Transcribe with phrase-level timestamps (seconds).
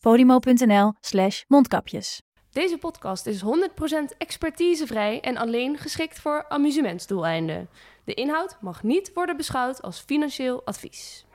[0.00, 2.22] podimo.nl slash mondkapjes.
[2.50, 3.46] Deze podcast is 100%
[4.18, 7.68] expertisevrij en alleen geschikt voor amusementsdoeleinden.
[8.04, 11.26] De inhoud mag niet worden beschouwd als financieel advies.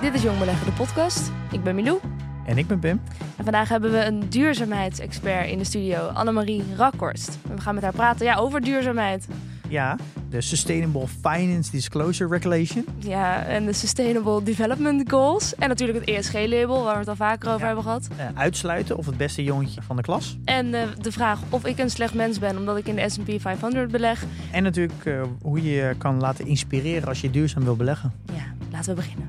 [0.00, 1.32] Dit is Jong Beleggen, de podcast.
[1.52, 2.00] Ik ben Milou.
[2.46, 3.02] En ik ben Pim.
[3.36, 7.38] En vandaag hebben we een duurzaamheidsexpert in de studio, Annemarie Rakhorst.
[7.48, 9.26] En we gaan met haar praten ja, over duurzaamheid.
[9.74, 9.96] Ja,
[10.30, 12.84] de Sustainable Finance Disclosure Regulation.
[12.98, 15.54] Ja, en de Sustainable Development Goals.
[15.54, 17.66] En natuurlijk het ESG-label, waar we het al vaker over Ja.
[17.66, 18.08] hebben gehad.
[18.16, 20.36] Eh, uitsluiten of het beste jongetje van de klas.
[20.44, 23.40] En eh, de vraag of ik een slecht mens ben omdat ik in de S&P
[23.40, 24.24] 500 beleg.
[24.50, 28.12] En natuurlijk eh, hoe je je kan laten inspireren als je duurzaam wil beleggen.
[28.32, 29.28] Ja, laten we beginnen.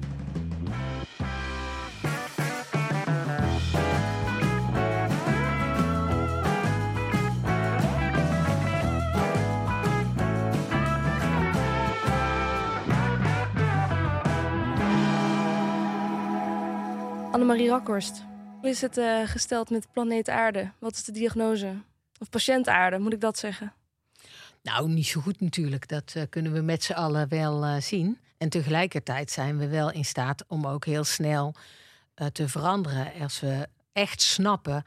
[17.36, 18.24] Annemarie Rakhorst,
[18.60, 20.72] hoe is het eh, gesteld met planeet Aarde?
[20.80, 21.82] Wat is de diagnose?
[22.20, 23.74] Of patiënt Aarde, moet ik dat zeggen?
[24.62, 25.88] Nou, niet zo goed natuurlijk.
[25.88, 28.20] Dat eh, kunnen we met z'n allen wel eh, zien.
[28.38, 31.56] En tegelijkertijd zijn we wel in staat om ook heel snel
[32.32, 33.12] te veranderen.
[33.22, 34.84] Als we echt snappen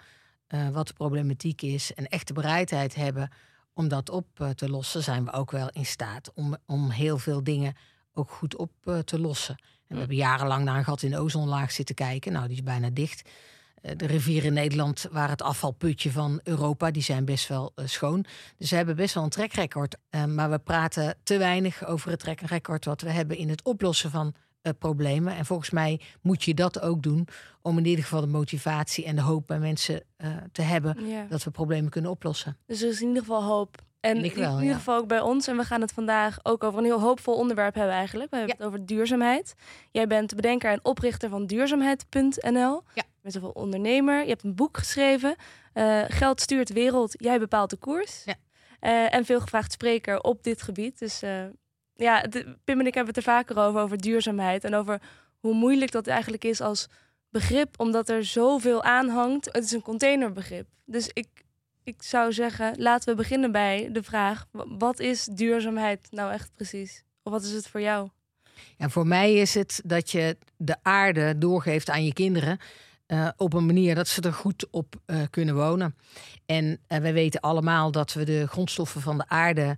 [0.73, 3.31] wat de problematiek is en echt de bereidheid hebben
[3.75, 7.45] om dat op te lossen, zijn we ook wel in staat om, om heel veel
[7.45, 7.75] dingen
[8.19, 9.57] ook goed op eh, te lossen.
[9.87, 12.33] En we hebben jarenlang naar een gat in de ozonlaag zitten kijken.
[12.33, 13.29] Nou, die is bijna dicht.
[13.83, 16.91] Eh, De rivieren in Nederland waren het afvalputje van Europa.
[16.91, 18.25] Die zijn best wel eh, schoon.
[18.57, 19.97] Dus we hebben best wel een trackrecord.
[20.11, 24.11] Eh, maar we praten te weinig over het trackrecord wat we hebben in het oplossen
[24.11, 24.35] van
[24.79, 25.37] problemen.
[25.37, 27.29] En volgens mij moet je dat ook doen.
[27.63, 30.03] Om in ieder geval de motivatie en de hoop bij mensen
[30.53, 31.27] te hebben Ja.
[31.29, 32.57] dat we problemen kunnen oplossen.
[32.67, 33.83] Dus er is in ieder geval hoop.
[34.01, 34.75] En Ik wel, in ieder ja.
[34.75, 35.47] geval ook bij ons.
[35.47, 38.31] En we gaan het vandaag ook over een heel hoopvol onderwerp hebben eigenlijk.
[38.31, 39.55] We hebben het over duurzaamheid.
[39.91, 42.83] Jij bent de bedenker en oprichter van duurzaamheid.nl.
[42.95, 43.03] Ja.
[43.03, 44.23] Je bent zoveel ondernemer.
[44.23, 45.37] Je hebt een boek geschreven.
[45.73, 48.23] eh, Geld stuurt wereld, jij bepaalt de koers.
[48.25, 48.35] Ja.
[48.81, 50.99] Eh, en veel gevraagd spreker op dit gebied.
[50.99, 51.45] Dus eh,
[51.95, 54.65] ja, de- Pim en ik hebben het er vaker over, over duurzaamheid.
[54.65, 55.01] En over
[55.39, 56.87] hoe moeilijk dat eigenlijk is als
[57.31, 57.81] begrip.
[57.81, 59.45] Omdat er zoveel aan hangt.
[59.53, 60.67] Het is een containerbegrip.
[60.85, 61.29] Dus ik,
[61.89, 66.51] ik zou zeggen, laten we beginnen bij de vraag: wa- wat is duurzaamheid nou echt
[66.55, 67.03] precies?
[67.23, 68.09] Of wat is het voor jou?
[68.77, 72.59] En voor mij is het dat je de aarde doorgeeft aan je kinderen.
[73.07, 75.95] eh, op een manier dat ze er goed op eh, kunnen wonen.
[76.47, 79.77] En eh, wij weten allemaal dat we de grondstoffen van de aarde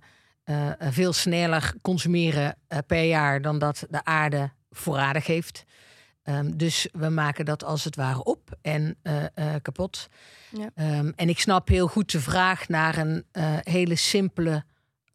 [0.79, 2.55] veel sneller consumeren
[2.87, 5.63] per jaar dan dat de aarde voorradig heeft.
[6.23, 10.07] Ehm, dus we maken dat als het ware op en eh, eh, kapot.
[10.51, 10.69] Ja.
[10.75, 14.63] Ehm, en ik snap heel goed de vraag naar een eh, hele simpele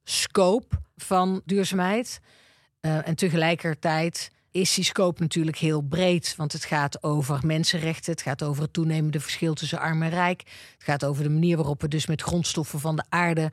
[0.05, 2.21] scope van duurzaamheid.
[2.81, 6.34] En tegelijkertijd is die scope natuurlijk heel breed.
[6.37, 8.12] Want het gaat over mensenrechten.
[8.12, 10.41] Het gaat over het toenemende verschil tussen arm en rijk.
[10.75, 13.53] Het gaat over de manier waarop we dus met grondstoffen van de aarde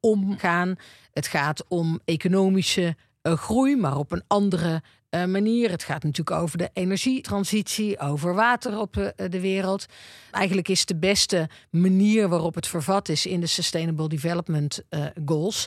[0.00, 0.76] omgaan.
[1.12, 5.70] Het gaat om economische eh, groei, maar op een andere eh, manier.
[5.70, 9.86] Het gaat natuurlijk over de energietransitie, over water op eh, de wereld.
[10.30, 14.82] Eigenlijk is de beste manier waarop het vervat is in de Sustainable Development
[15.24, 15.66] Goals.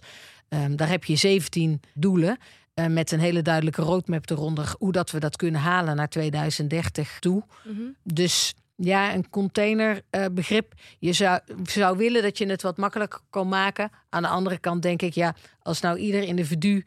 [0.49, 2.37] Ehm, daar heb je 17 doelen.
[2.89, 4.75] met een hele duidelijke roadmap eronder.
[4.77, 7.43] Hoe dat we dat kunnen halen naar 2030 toe.
[8.03, 10.73] Dus ja, een containerbegrip.
[10.99, 13.91] je zou, zou willen dat je het wat makkelijker kan maken.
[14.09, 16.83] Aan de andere kant denk ik, ja, als nou ieder individu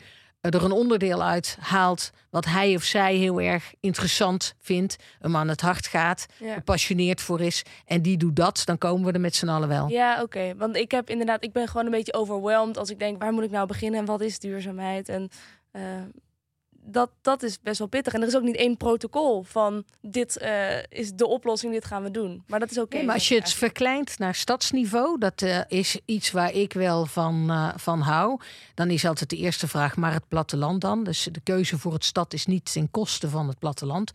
[0.51, 2.11] er een onderdeel uit haalt.
[2.31, 4.97] wat hij of zij heel erg interessant vindt.
[5.21, 6.27] hem aan het hart gaat.
[6.39, 6.55] Ja.
[6.55, 7.65] gepassioneerd voor is.
[7.85, 9.89] en die doet dat, dan komen we er met z'n allen wel.
[9.89, 10.55] Ja, oké.
[10.57, 13.45] Want ik heb inderdaad, ik ben gewoon een beetje overwhelmed als ik denk, waar moet
[13.45, 15.09] ik nou beginnen en wat is duurzaamheid?
[15.09, 15.29] En
[15.71, 15.83] eh,
[16.87, 18.13] dat, dat is best wel pittig.
[18.13, 22.03] En er is ook niet één protocol van dit eh, is de oplossing, dit gaan
[22.03, 22.43] we doen.
[22.47, 22.97] Maar dat is oké.
[22.97, 27.07] Nee, maar als je het verkleint naar stadsniveau, dat eh, is iets waar ik wel
[27.07, 28.41] van, eh, van hou.
[28.75, 31.05] Dan is altijd de eerste vraag, maar het platteland dan?
[31.05, 34.13] Dus de keuze voor het stad is niet ten koste van het platteland.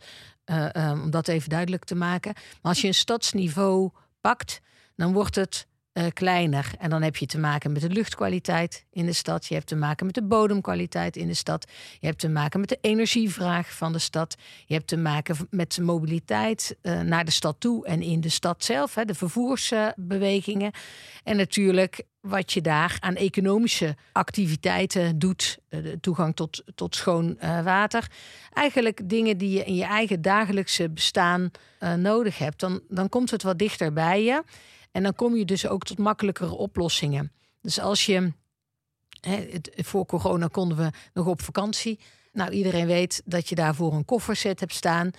[0.74, 2.32] Om dat even duidelijk te maken.
[2.34, 3.90] Maar als je een stadsniveau
[4.20, 4.60] pakt,
[4.96, 6.72] dan wordt het eh, kleiner.
[6.78, 9.46] En dan heb je te maken met de luchtkwaliteit in de stad.
[9.46, 11.70] Je hebt te maken met de bodemkwaliteit in de stad.
[12.00, 14.36] Je hebt te maken met de energievraag van de stad.
[14.66, 18.64] Je hebt te maken met mobiliteit uh, naar de stad toe en in de stad
[18.64, 18.94] zelf.
[18.94, 20.72] Hè, de vervoersbewegingen.
[21.24, 25.58] en natuurlijk wat je daar aan economische activiteiten doet.
[25.70, 28.10] Uh, de toegang tot, tot schoon water.
[28.52, 31.50] Eigenlijk dingen die je in je eigen dagelijkse bestaan
[31.96, 32.60] nodig hebt.
[32.60, 34.42] Dan, dan komt het wat dichter bij je.
[34.92, 37.32] En dan kom je dus ook tot makkelijkere oplossingen.
[37.60, 38.32] Dus als je.
[39.20, 42.00] Hè, het, voor corona konden we nog op vakantie.
[42.32, 45.10] Nou, iedereen weet dat je daarvoor een kofferset hebt staan.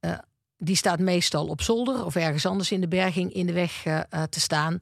[0.00, 0.18] Uh,
[0.56, 4.02] die staat meestal op zolder of ergens anders in de berging in de weg uh,
[4.30, 4.78] te staan.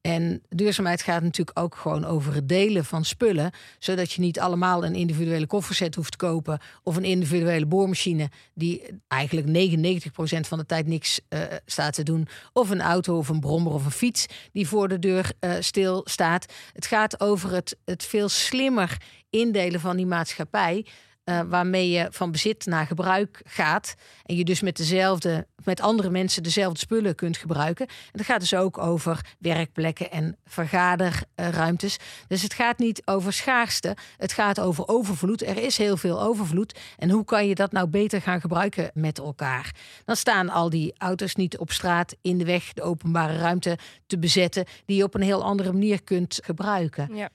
[0.00, 3.50] En duurzaamheid gaat natuurlijk ook gewoon over het delen van spullen.
[3.78, 6.60] Zodat je niet allemaal een individuele kofferset hoeft te kopen.
[6.82, 10.10] Of een individuele boormachine die eigenlijk 99%
[10.40, 12.28] van de tijd niks uh, staat te doen.
[12.52, 16.00] Of een auto of een brommer of een fiets die voor de deur uh, stil
[16.04, 16.52] staat.
[16.72, 18.96] Het gaat over het, het veel slimmer
[19.30, 20.86] indelen van die maatschappij.
[21.30, 23.94] Uh, waarmee je van bezit naar gebruik gaat.
[24.24, 27.86] En je dus met dezelfde, met andere mensen dezelfde spullen kunt gebruiken.
[27.86, 31.96] En dat gaat dus ook over werkplekken en vergaderruimtes.
[32.28, 33.96] Dus het gaat niet over schaarste.
[34.16, 35.42] Het gaat over overvloed.
[35.42, 36.78] Er is heel veel overvloed.
[36.96, 39.74] En hoe kan je dat nou beter gaan gebruiken met elkaar?
[40.04, 44.18] Dan staan al die auto's niet op straat in de weg, de openbare ruimte te
[44.18, 47.14] bezetten, die je op een heel andere manier kunt gebruiken.
[47.14, 47.30] Ja.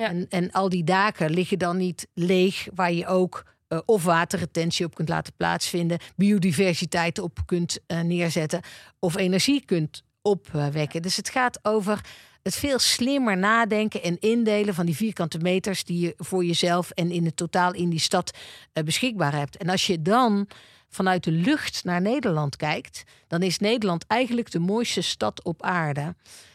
[0.00, 4.86] En, en al die daken liggen dan niet leeg, waar je ook uh, of waterretentie
[4.86, 8.60] op kunt laten plaatsvinden, biodiversiteit op kunt uh, neerzetten
[8.98, 11.02] of energie kunt opwekken.
[11.02, 12.00] Dus het gaat over
[12.42, 17.10] het veel slimmer nadenken en indelen van die vierkante meters die je voor jezelf en
[17.10, 18.36] in het totaal in die stad
[18.74, 19.56] uh, beschikbaar hebt.
[19.56, 20.48] En als je dan
[20.88, 26.14] vanuit de lucht naar Nederland kijkt, dan is Nederland eigenlijk de mooiste stad op aarde.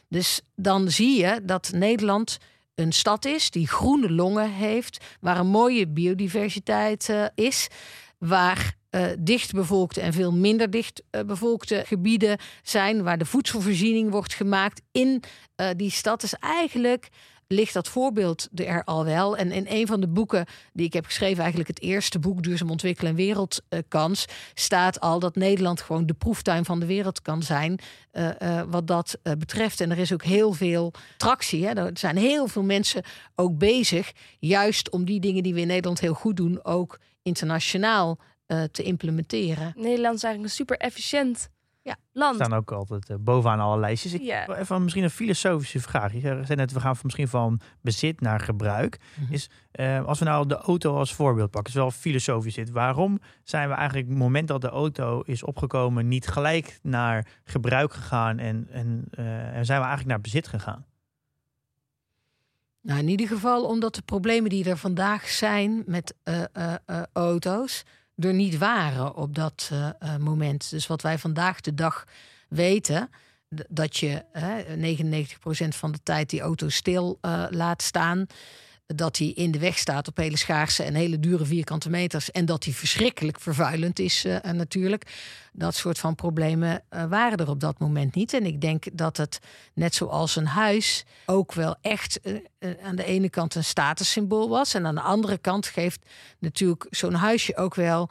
[0.09, 2.37] Dus dan zie je dat Nederland
[2.75, 7.67] een stad is die groene longen heeft, waar een mooie biodiversiteit uh, is,
[8.17, 14.81] waar uh, dichtbevolkte en veel minder dichtbevolkte uh, gebieden zijn, waar de voedselvoorziening wordt gemaakt
[14.91, 15.23] in
[15.75, 16.23] die stad.
[16.23, 17.09] is eigenlijk
[17.47, 19.37] ligt dat voorbeeld er al wel.
[19.37, 22.69] En in een van de boeken die ik heb geschreven, eigenlijk het eerste boek Duurzaam
[22.69, 27.79] Ontwikkelen en Wereldkans, staat al dat Nederland gewoon de proeftuin van de wereld kan zijn.
[28.13, 29.81] Uh, uh, wat dat uh, betreft.
[29.81, 31.65] En er is ook heel veel tractie.
[31.65, 31.73] Hè.
[31.73, 33.03] Er zijn heel veel mensen
[33.35, 38.17] ook bezig, juist om die dingen die we in Nederland heel goed doen, ook internationaal
[38.71, 39.73] te implementeren.
[39.75, 41.49] Nederland is eigenlijk een super efficiënt
[41.85, 42.35] ja, land.
[42.35, 44.13] staan ook altijd uh, bovenaan alle lijstjes.
[44.13, 44.55] Ik ja.
[44.57, 46.13] even misschien een filosofische vraag.
[46.13, 48.99] Je zei net, we gaan misschien van bezit naar gebruik.
[48.99, 49.33] Mm -hmm.
[49.33, 49.49] Is,
[49.79, 52.69] uh, als we nou de auto als voorbeeld pakken, is wel filosofisch zit.
[52.69, 57.93] Waarom zijn we eigenlijk, het moment dat de auto is opgekomen, niet gelijk naar gebruik
[57.93, 60.85] gegaan en, en, uh, en zijn we eigenlijk naar bezit gegaan?
[62.81, 66.15] Nou, in ieder geval omdat de problemen die er vandaag zijn met
[67.13, 67.83] auto's
[68.15, 70.69] er niet waren op dat uh, moment.
[70.69, 72.05] Dus wat wij vandaag de dag
[72.47, 73.09] weten,
[73.69, 78.25] dat je uh, 99% van de tijd die auto stil uh, laat staan.
[78.85, 82.31] Dat hij in de weg staat op hele schaarse en hele dure vierkante meters.
[82.31, 85.11] En dat hij verschrikkelijk vervuilend is uh, natuurlijk.
[85.53, 88.33] Dat soort van problemen uh, waren er op dat moment niet.
[88.33, 89.39] En ik denk dat het,
[89.73, 92.19] net zoals een huis, ook wel echt
[92.81, 94.73] aan de ene kant een statussymbool was.
[94.73, 96.05] En aan de andere kant geeft
[96.39, 98.09] natuurlijk zo'n huisje ook wel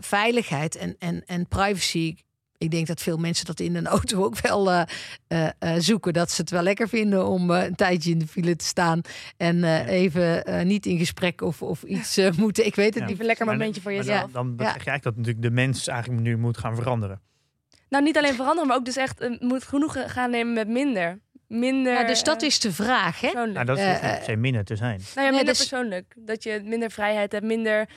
[0.00, 2.16] veiligheid en, en, en privacy
[2.58, 4.82] ik denk dat veel mensen dat in een auto ook wel uh,
[5.28, 5.48] uh,
[5.78, 6.12] zoeken.
[6.12, 9.00] Dat ze het wel lekker vinden om een tijdje in de file te staan.
[9.36, 9.84] En ja.
[9.84, 12.66] even niet in gesprek of, of iets moeten.
[12.66, 13.04] Ik weet het ja.
[13.04, 13.14] niet.
[13.14, 14.30] Even lekker momentje voor jezelf.
[14.30, 17.20] Dan, dan je eigenlijk dat natuurlijk de mens eigenlijk nu moet gaan veranderen.
[17.88, 21.20] Nou, niet alleen veranderen, maar ook dus echt moet genoeg gaan nemen met minder.
[21.48, 21.92] Minder.
[21.92, 23.32] Ja, dus dat is de vraag, hè?
[23.32, 25.00] Nou, dat is uh, minder te zijn.
[25.14, 25.68] Nou ja, minder dus...
[25.68, 26.14] persoonlijk.
[26.16, 27.88] Dat je minder vrijheid hebt, minder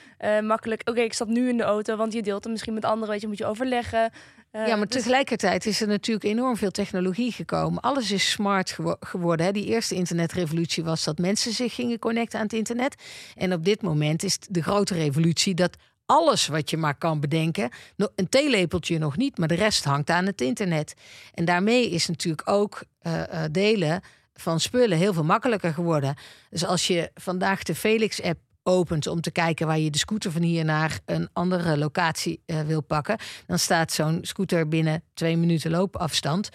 [0.42, 0.82] makkelijk.
[0.82, 3.10] Oké, okay, ik stap nu in de auto, want je deelt hem misschien met anderen.
[3.10, 4.12] Weet je, moet je overleggen.
[4.52, 4.96] Uh, ja, maar dus...
[4.96, 7.82] tegelijkertijd is er natuurlijk enorm veel technologie gekomen.
[7.82, 9.46] Alles is smart gewo geworden.
[9.46, 9.52] Hè.
[9.52, 12.96] Die eerste internetrevolutie was dat mensen zich gingen connecten aan het internet.
[13.36, 15.78] En op dit moment is de grote revolutie dat
[16.10, 17.70] alles wat je maar kan bedenken,
[18.16, 20.94] een theelepeltje nog niet, maar de rest hangt aan het internet.
[21.34, 24.02] En daarmee is natuurlijk ook uh, uh, delen
[24.34, 26.16] van spullen heel veel makkelijker geworden.
[26.50, 30.42] Dus als je vandaag de Felix-app opent om te kijken waar je de scooter van
[30.42, 35.72] hier naar een andere locatie uh, wil pakken, dan staat zo'n scooter binnen twee minuten
[35.72, 36.50] loopafstand.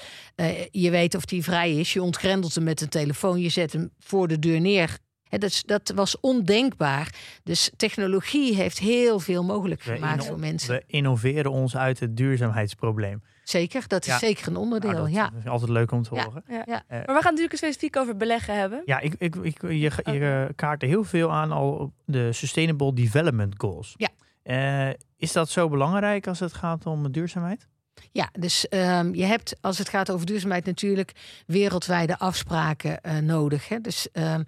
[0.71, 1.93] Je weet of die vrij is.
[1.93, 3.41] Je ontgrendelt hem met een telefoon.
[3.41, 4.99] Je zet hem voor de deur neer.
[5.29, 7.15] He, dat, dat, was ondenkbaar.
[7.43, 10.75] Dus technologie heeft heel veel mogelijk gemaakt voor mensen.
[10.75, 13.23] We innoveren ons uit het duurzaamheidsprobleem.
[13.45, 14.91] Zeker, dat is zeker een onderdeel.
[14.91, 15.31] Nou, ja.
[15.39, 16.45] is altijd leuk om te horen.
[16.49, 16.63] Ja.
[16.67, 16.85] ja.
[16.89, 18.83] maar we gaan natuurlijk specifiek over beleggen hebben.
[18.85, 20.53] Ja, ik, ik, ik, je, je okay.
[20.55, 23.95] kaart er heel veel aan al de Sustainable Development Goals.
[23.97, 24.09] Ja.
[24.45, 27.69] Uh, is dat zo belangrijk als het gaat om duurzaamheid?
[28.13, 31.13] Ja, dus um, je hebt als het gaat over duurzaamheid natuurlijk
[31.47, 33.69] wereldwijde afspraken uh, nodig.
[33.69, 33.81] Hè?
[33.81, 34.45] Dus um,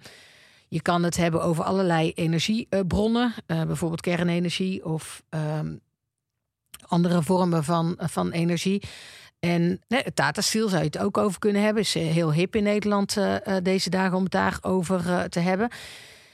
[0.67, 5.79] je kan het hebben over allerlei energiebronnen, uh, bijvoorbeeld kernenergie of um,
[6.87, 8.83] andere vormen van, van energie.
[9.39, 11.81] En nee, Tata Steel zou je het ook over kunnen hebben.
[11.81, 15.69] Is heel hip in Nederland uh, deze dagen om het daarover te hebben.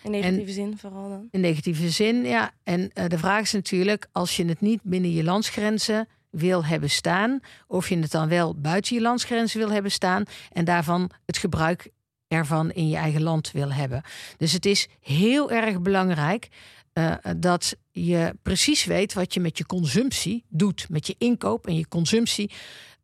[0.04, 1.28] In negatieve zin vooral dan?
[1.32, 2.52] In negatieve zin, ja.
[2.64, 7.40] En de vraag is natuurlijk, als je het niet binnen je landsgrenzen wil hebben staan,
[7.68, 11.90] of je het dan wel buiten je landsgrenzen wil hebben staan en daarvan het gebruik
[12.34, 14.02] ervan in je eigen land wil hebben.
[14.38, 16.48] Dus het is heel erg belangrijk
[16.94, 21.76] uh, dat je precies weet wat je met je consumptie doet, met je inkoop en
[21.76, 22.52] je consumptie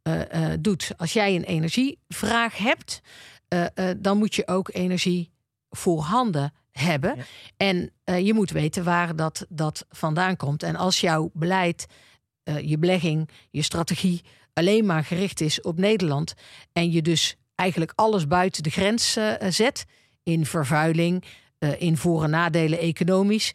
[0.03, 0.91] uh, uh, doet.
[0.97, 3.01] Als jij een energievraag hebt,
[3.97, 5.29] dan moet je ook energie
[5.69, 7.15] voorhanden hebben.
[7.15, 7.23] Ja.
[7.57, 7.91] En
[8.23, 10.63] je moet weten waar dat, dat vandaan komt.
[10.63, 11.85] En als jouw beleid
[12.43, 14.21] je belegging, je strategie
[14.53, 16.33] alleen maar gericht is op Nederland
[16.73, 19.85] en je dus eigenlijk alles buiten de grens uh, zet
[20.23, 21.23] in vervuiling,
[21.59, 23.53] uh, in voor- en nadelen economisch,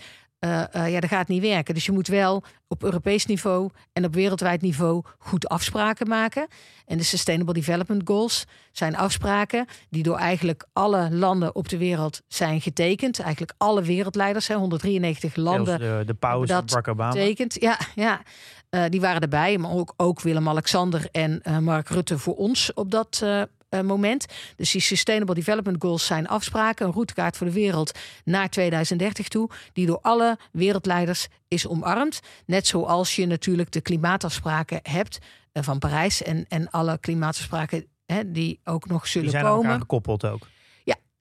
[0.73, 1.75] ja, dat gaat niet werken.
[1.75, 6.47] Dus je moet wel op Europees niveau en op wereldwijd niveau goed afspraken maken.
[6.87, 12.23] En de Sustainable Development Goals zijn afspraken die door eigenlijk alle landen op de wereld
[12.29, 13.21] zijn getekend.
[13.21, 15.79] Eigenlijk alle wereldleiders, hè, 193 landen.
[15.79, 17.35] De, de paus, dat Barack Obama.
[17.49, 18.21] Ja, ja.
[18.71, 22.91] Uh, die waren erbij, maar ook, ook Willem-Alexander en uh, Mark Rutte voor ons op
[22.91, 23.43] dat uh,
[23.83, 24.26] moment.
[24.57, 29.50] Dus die Sustainable Development Goals zijn afspraken, een routekaart voor de wereld naar 2030 toe,
[29.73, 32.21] die door alle wereldleiders is omarmd.
[32.47, 35.19] Net zoals je natuurlijk de klimaatafspraken hebt
[35.52, 39.71] van Parijs en, en alle klimaatafspraken hè, die ook nog zullen die zijn komen.
[39.71, 40.47] Aan gekoppeld ook.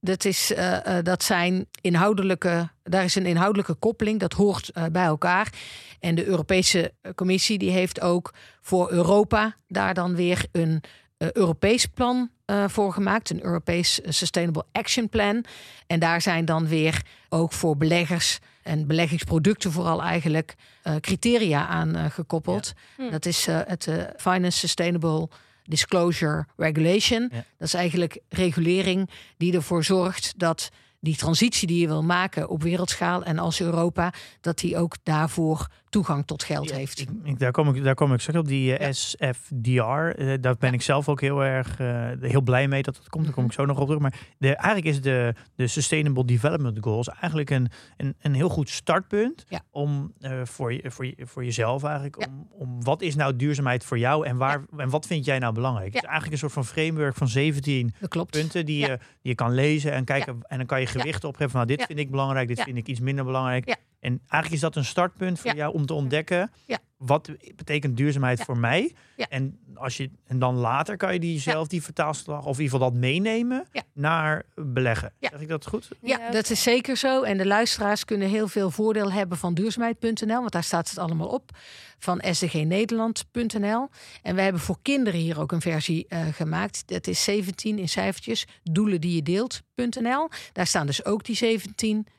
[0.05, 5.05] Dat, is, uh, dat zijn inhoudelijke, daar is een inhoudelijke koppeling, dat hoort uh, bij
[5.05, 5.53] elkaar.
[5.99, 10.83] En de Europese Commissie die heeft ook voor Europa daar dan weer een
[11.31, 12.29] Europees plan
[12.67, 15.45] voor gemaakt, een Europees Sustainable Action Plan.
[15.87, 20.55] En daar zijn dan weer ook voor beleggers en beleggingsproducten vooral eigenlijk
[20.99, 22.73] criteria aan gekoppeld.
[22.97, 23.05] Ja.
[23.05, 23.11] Hm.
[23.11, 23.87] Dat is het
[24.17, 25.29] Finance Sustainable
[25.63, 27.29] Disclosure Regulation.
[27.31, 27.43] Ja.
[27.57, 32.63] Dat is eigenlijk regulering die ervoor zorgt dat die transitie die je wil maken op
[32.63, 36.99] wereldschaal en als Europa, dat die ook daarvoor toegang tot geld ja, heeft.
[37.23, 38.91] Ik, daar, kom ik, daar kom ik straks op, die ja.
[38.91, 40.21] SFDR.
[40.21, 43.25] Uh, daar ben ik zelf ook heel erg uh, heel blij mee dat het komt.
[43.25, 44.01] Daar kom ik zo nog op terug.
[44.01, 48.69] Maar de, eigenlijk is de, de Sustainable Development Goals eigenlijk een, een, een heel goed
[48.69, 53.85] startpunt om voor, je, voor, je, voor jezelf eigenlijk, om, om wat is nou duurzaamheid
[53.85, 55.93] voor jou en, waar, en wat vind jij nou belangrijk?
[55.93, 57.93] Het is eigenlijk een soort van framework van 17
[58.29, 61.55] punten die, je, die je kan lezen en kijken en dan kan je gewichten opgeven.
[61.55, 63.77] Nou, dit vind ik belangrijk, dit vind ik iets minder belangrijk.
[64.03, 65.55] En eigenlijk is dat een startpunt voor ja.
[65.55, 66.77] jou om te ontdekken ja.
[66.97, 68.43] wat betekent duurzaamheid ja.
[68.43, 68.95] voor mij.
[69.29, 72.77] En, als je, en dan later kan je die zelf die vertaalslag of in ieder
[72.77, 75.13] geval dat meenemen naar beleggen.
[75.19, 75.89] Zeg ik dat goed?
[76.01, 77.21] Ja, dat is zeker zo.
[77.21, 81.27] En de luisteraars kunnen heel veel voordeel hebben van duurzaamheid.nl, want daar staat het allemaal
[81.27, 81.51] op.
[81.99, 83.89] Van sdgnederland.nl.
[84.21, 86.83] En we hebben voor kinderen hier ook een versie uh, gemaakt.
[86.85, 88.47] Dat is 17 in cijfertjes.
[88.63, 90.29] Doelen die je deelt.nl.
[90.51, 92.13] Daar staan dus ook die 17 uh,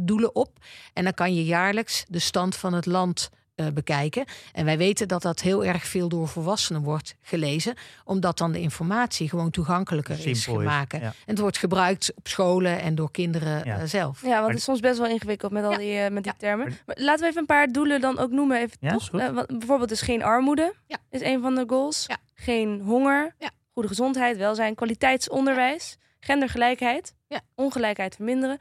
[0.00, 0.58] doelen op.
[0.92, 4.24] En dan kan je jaarlijks de stand van het land uh, bekijken.
[4.52, 8.60] En wij weten dat dat heel erg veel door volwassenen wordt gelezen, omdat dan de
[8.60, 10.92] informatie gewoon toegankelijker Simpel is gemaakt.
[10.92, 11.00] Ja.
[11.00, 13.86] En het wordt gebruikt op scholen en door kinderen ja.
[13.86, 14.22] zelf.
[14.22, 16.78] Ja, want het is soms best wel ingewikkeld met al die, met die termen.
[16.86, 18.56] Maar laten we even een paar doelen dan ook noemen.
[18.56, 18.98] Even ja,
[19.46, 20.74] bijvoorbeeld dus geen armoede
[21.10, 22.06] is een van de goals.
[22.34, 23.34] Geen honger,
[23.72, 27.14] goede gezondheid, welzijn, kwaliteitsonderwijs, gendergelijkheid,
[27.54, 28.58] ongelijkheid verminderen.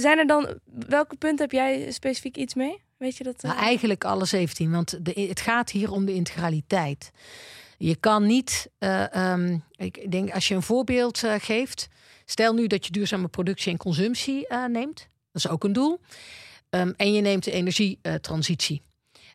[0.00, 2.82] Zijn er dan, welke punten heb jij specifiek iets mee?
[2.96, 3.42] Weet je dat?
[3.42, 7.10] Nou, eigenlijk alle 17, want de, het gaat hier om de integraliteit.
[7.78, 11.88] Je kan niet, uh, um, ik denk als je een voorbeeld uh, geeft,
[12.24, 16.00] stel nu dat je duurzame productie en consumptie uh, neemt, dat is ook een doel,
[16.70, 18.82] um, en je neemt de energietransitie.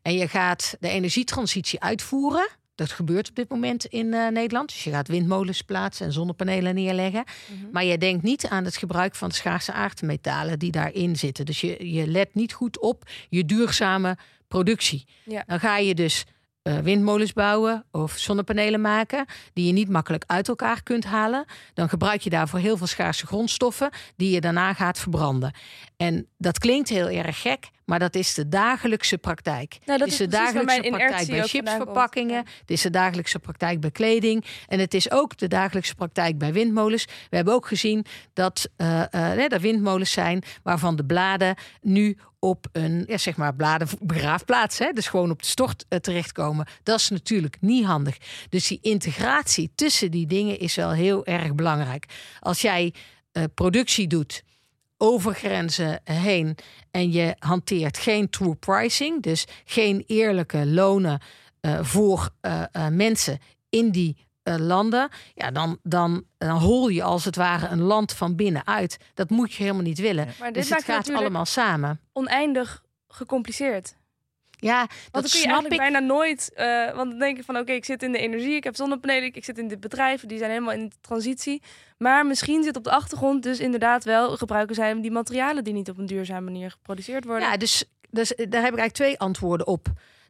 [0.01, 2.47] En je gaat de energietransitie uitvoeren
[2.79, 4.69] dat gebeurt op dit moment in uh, Nederland.
[4.69, 7.23] Dus je gaat windmolens plaatsen en zonnepanelen neerleggen.
[7.25, 7.69] Mm -hmm.
[7.71, 11.45] Maar je denkt niet aan het gebruik van de schaarse aardmetalen die daarin zitten.
[11.45, 14.17] Dus je, je let niet goed op je duurzame
[14.47, 15.05] productie.
[15.23, 15.43] Ja.
[15.47, 16.25] Dan ga je dus
[16.63, 21.89] uh, windmolens bouwen of zonnepanelen maken die je niet makkelijk uit elkaar kunt halen, dan
[21.89, 25.53] gebruik je daarvoor heel veel schaarse grondstoffen die je daarna gaat verbranden.
[25.97, 29.77] En dat klinkt heel erg gek, maar dat is de dagelijkse praktijk.
[29.85, 32.45] Nou, dat is de dagelijkse praktijk bij chipsverpakkingen.
[32.59, 34.45] Het is de dagelijkse praktijk bij kleding.
[34.67, 37.05] En het is ook de dagelijkse praktijk bij windmolens.
[37.29, 42.67] We hebben ook gezien dat uh, uh, er windmolens zijn waarvan de bladen nu op
[42.71, 46.67] een ja, zeg maar bladenbegraafplaats, hè, dus gewoon op de stort uh, terechtkomen.
[46.83, 48.17] Dat is natuurlijk niet handig.
[48.49, 52.05] Dus die integratie tussen die dingen is wel heel erg belangrijk.
[52.39, 52.93] Als jij
[53.53, 54.43] productie doet
[55.01, 56.57] over grenzen heen
[56.91, 61.21] en je hanteert geen true pricing, dus geen eerlijke lonen
[61.61, 63.39] uh, voor uh, uh, mensen
[63.69, 64.27] in die
[64.57, 68.97] landen, ja, dan, dan, dan hol je als het ware een land van binnenuit.
[69.13, 70.27] Dat moet je helemaal niet willen.
[70.39, 71.99] Maar dit dus het gaat allemaal samen.
[72.13, 73.95] Oneindig gecompliceerd.
[74.61, 75.79] Ja, dat dan kun je eigenlijk ik.
[75.79, 76.51] bijna nooit.
[76.55, 79.33] Uh, want dan denk je van oké, ik zit in de energie, ik heb zonnepanelen,
[79.33, 81.61] ik zit in dit bedrijf, die zijn helemaal in de transitie.
[81.97, 85.89] Maar misschien zit op de achtergrond dus inderdaad wel gebruiken zijn die materialen die niet
[85.89, 87.49] op een duurzame manier geproduceerd worden.
[87.49, 89.87] Ja, dus, dus daar heb ik eigenlijk twee antwoorden op.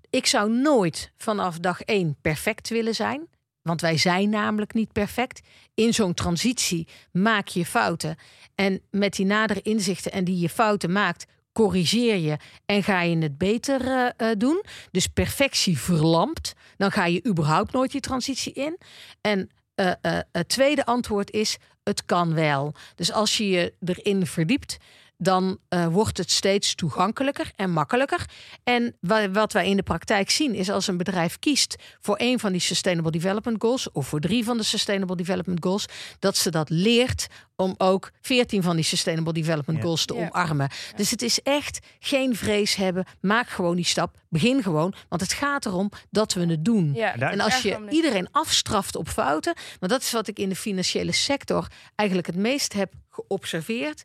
[0.09, 3.27] Ik zou nooit vanaf dag één perfect willen zijn.
[3.61, 5.41] Want wij zijn namelijk niet perfect.
[5.73, 8.15] In zo'n transitie maak je fouten.
[8.55, 11.25] En met die nadere inzichten en die je fouten maakt,
[11.59, 14.63] corrigeer je en ga je het beter uh, doen.
[14.91, 16.53] Dus perfectie verlampt.
[16.77, 18.77] Dan ga je überhaupt nooit die transitie in.
[19.21, 19.91] En uh,
[20.31, 22.73] het tweede antwoord is: het kan wel.
[22.95, 24.77] Dus als je je erin verdiept,
[25.21, 28.25] dan uh, wordt het steeds toegankelijker en makkelijker.
[28.63, 28.95] En
[29.31, 32.61] wat wij in de praktijk zien is als een bedrijf kiest voor een van die
[32.61, 35.85] Sustainable Development Goals of voor drie van de Sustainable Development Goals,
[36.19, 40.69] dat ze dat leert om ook veertien van die Sustainable Development Goals te omarmen.
[40.95, 43.05] Dus het is echt geen vrees hebben.
[43.21, 44.17] Maak gewoon die stap.
[44.29, 44.93] Begin gewoon.
[45.09, 46.95] Want het gaat erom dat we het doen.
[46.95, 51.11] En als je iedereen afstraft op fouten, want dat is wat ik in de financiële
[51.11, 54.03] sector eigenlijk het meest heb geobserveerd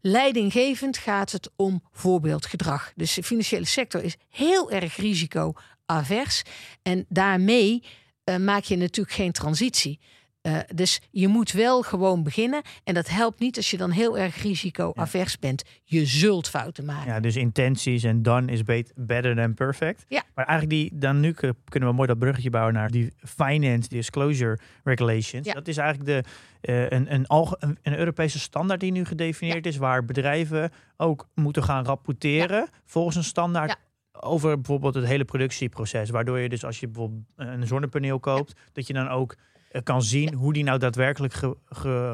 [0.00, 2.92] Leidinggevend gaat het om voorbeeldgedrag.
[2.96, 6.42] Dus de financiële sector is heel erg risicoavers.
[6.82, 7.82] En daarmee
[8.24, 10.00] uh, maak je natuurlijk geen transitie.
[10.42, 12.62] Uh, dus je moet wel gewoon beginnen.
[12.84, 15.64] En dat helpt niet als je dan heel erg risicoavers bent.
[15.84, 17.12] Je zult fouten maken.
[17.12, 18.62] Ja, dus intenties en done is
[18.94, 20.04] better than perfect.
[20.08, 20.22] Ja.
[20.34, 21.32] Maar eigenlijk die, dan nu
[21.64, 25.46] kunnen we mooi dat bruggetje bouwen naar die finance disclosure regulations.
[25.46, 25.52] Ja.
[25.52, 26.24] Dat is eigenlijk
[26.62, 29.76] de, uh, een, een, een, een, Europese standaard die nu gedefinieerd is.
[29.76, 33.76] Waar bedrijven ook moeten gaan rapporteren volgens een standaard
[34.12, 36.10] over bijvoorbeeld het hele productieproces.
[36.10, 39.38] Waardoor je dus als je bijvoorbeeld een zonnepaneel koopt, dat je dan ook eh,
[39.82, 41.34] kan zien hoe die nou daadwerkelijk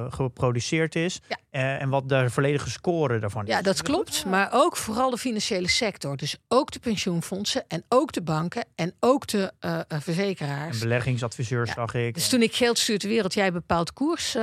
[0.09, 1.21] geproduceerd is.
[1.29, 3.49] Uh, en wat de volledige score daarvan is.
[3.49, 4.25] Ja, dat klopt.
[4.25, 6.17] Maar ook vooral de financiële sector.
[6.17, 10.75] Dus ook de pensioenfondsen en ook de banken en ook de uh, verzekeraars.
[10.75, 12.15] En beleggingsadviseurs zag ik.
[12.15, 14.37] Dus toen ik Geld stuurt de wereld, jij bepaald koers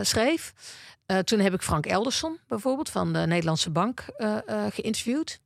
[0.00, 0.52] schreef.
[1.24, 4.04] toen heb ik Frank Elderson bijvoorbeeld van de Nederlandse Bank
[4.70, 5.40] geïnterviewd.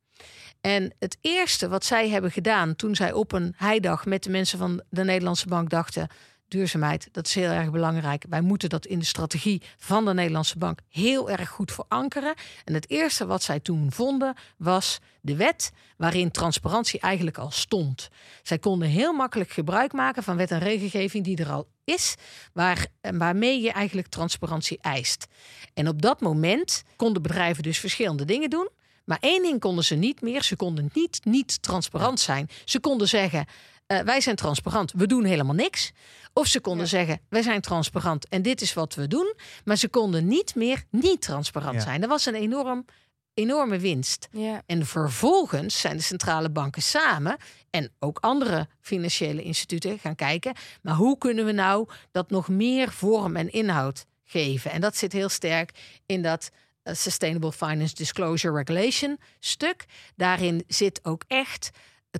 [0.61, 4.57] En het eerste wat zij hebben gedaan toen zij op een heidag met de mensen
[4.57, 6.07] van de Nederlandse Bank dachten:
[6.49, 8.25] duurzaamheid, dat is heel erg belangrijk.
[8.29, 12.33] Wij moeten dat in de strategie van de Nederlandse Bank heel erg goed verankeren.
[12.63, 18.09] En het eerste wat zij toen vonden was de wet waarin transparantie eigenlijk al stond.
[18.43, 22.15] Zij konden heel makkelijk gebruik maken van wet en regelgeving die er al is,
[22.53, 25.27] waar, waarmee je eigenlijk transparantie eist.
[25.73, 28.69] En op dat moment konden bedrijven dus verschillende dingen doen.
[29.05, 30.43] Maar één ding konden ze niet meer.
[30.43, 32.49] Ze konden niet niet transparant zijn.
[32.65, 33.45] Ze konden zeggen:
[33.91, 35.91] uh, wij zijn transparant, we doen helemaal niks.
[36.33, 39.33] Of ze konden zeggen, wij zijn transparant en dit is wat we doen.
[39.65, 42.01] Maar ze konden niet meer niet transparant zijn.
[42.01, 42.85] Dat was een enorm,
[43.33, 44.27] enorme winst.
[44.31, 44.61] Ja.
[44.65, 47.37] En vervolgens zijn de centrale banken samen
[47.69, 50.53] en ook andere financiële instituten gaan kijken.
[50.81, 54.71] Maar hoe kunnen we nou dat nog meer vorm en inhoud geven?
[54.71, 55.71] En dat zit heel sterk
[56.05, 56.49] in dat
[56.83, 59.85] uh, Sustainable Finance Disclosure Regulation stuk.
[60.15, 61.71] Daarin zit ook echt